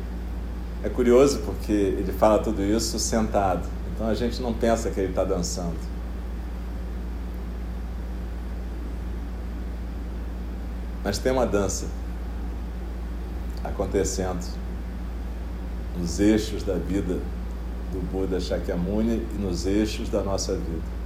É 0.84 0.90
curioso 0.90 1.40
porque 1.40 1.72
ele 1.72 2.12
fala 2.12 2.40
tudo 2.40 2.64
isso 2.64 2.98
sentado, 3.00 3.68
então 3.94 4.08
a 4.08 4.14
gente 4.14 4.42
não 4.42 4.54
pensa 4.54 4.90
que 4.90 5.00
ele 5.00 5.10
está 5.10 5.24
dançando. 5.24 5.76
Mas 11.04 11.18
tem 11.18 11.32
uma 11.32 11.46
dança 11.46 11.86
acontecendo 13.64 14.46
nos 15.98 16.20
eixos 16.20 16.64
da 16.64 16.76
vida 16.76 17.20
do 17.92 18.00
Buda 18.12 18.40
Shakyamuni 18.40 19.28
e 19.36 19.42
nos 19.42 19.66
eixos 19.66 20.10
da 20.10 20.22
nossa 20.22 20.54
vida. 20.56 20.99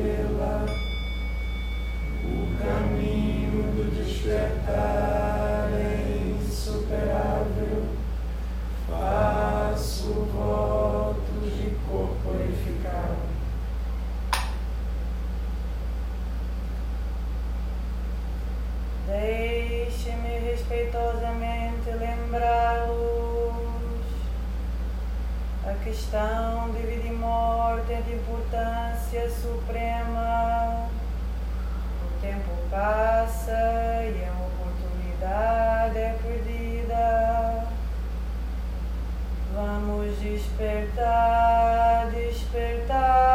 estrela, 0.00 0.64
o 2.24 2.56
caminho 2.62 3.62
do 3.74 3.84
despertar 3.94 5.70
é 5.72 6.36
insuperável. 6.40 7.84
Faço 8.88 10.12
votos 10.32 11.56
de 11.56 11.76
corporificar. 11.88 13.16
Deixe-me 19.06 20.38
respeitosamente 20.38 21.90
lembrá-los 21.90 23.20
a 25.66 25.74
questão 25.84 26.70
de 26.70 26.82
vida 26.86 27.06
e 27.06 27.12
morte 27.12 27.92
é 27.92 28.00
de 28.00 28.14
importância 28.14 28.99
suprema. 29.28 30.88
O 32.04 32.20
tempo 32.20 32.50
passa 32.70 33.50
e 34.04 34.24
a 34.24 34.32
oportunidade 34.46 35.98
é 35.98 36.16
perdida. 36.22 37.66
Vamos 39.52 40.16
despertar, 40.20 42.08
despertar. 42.12 43.29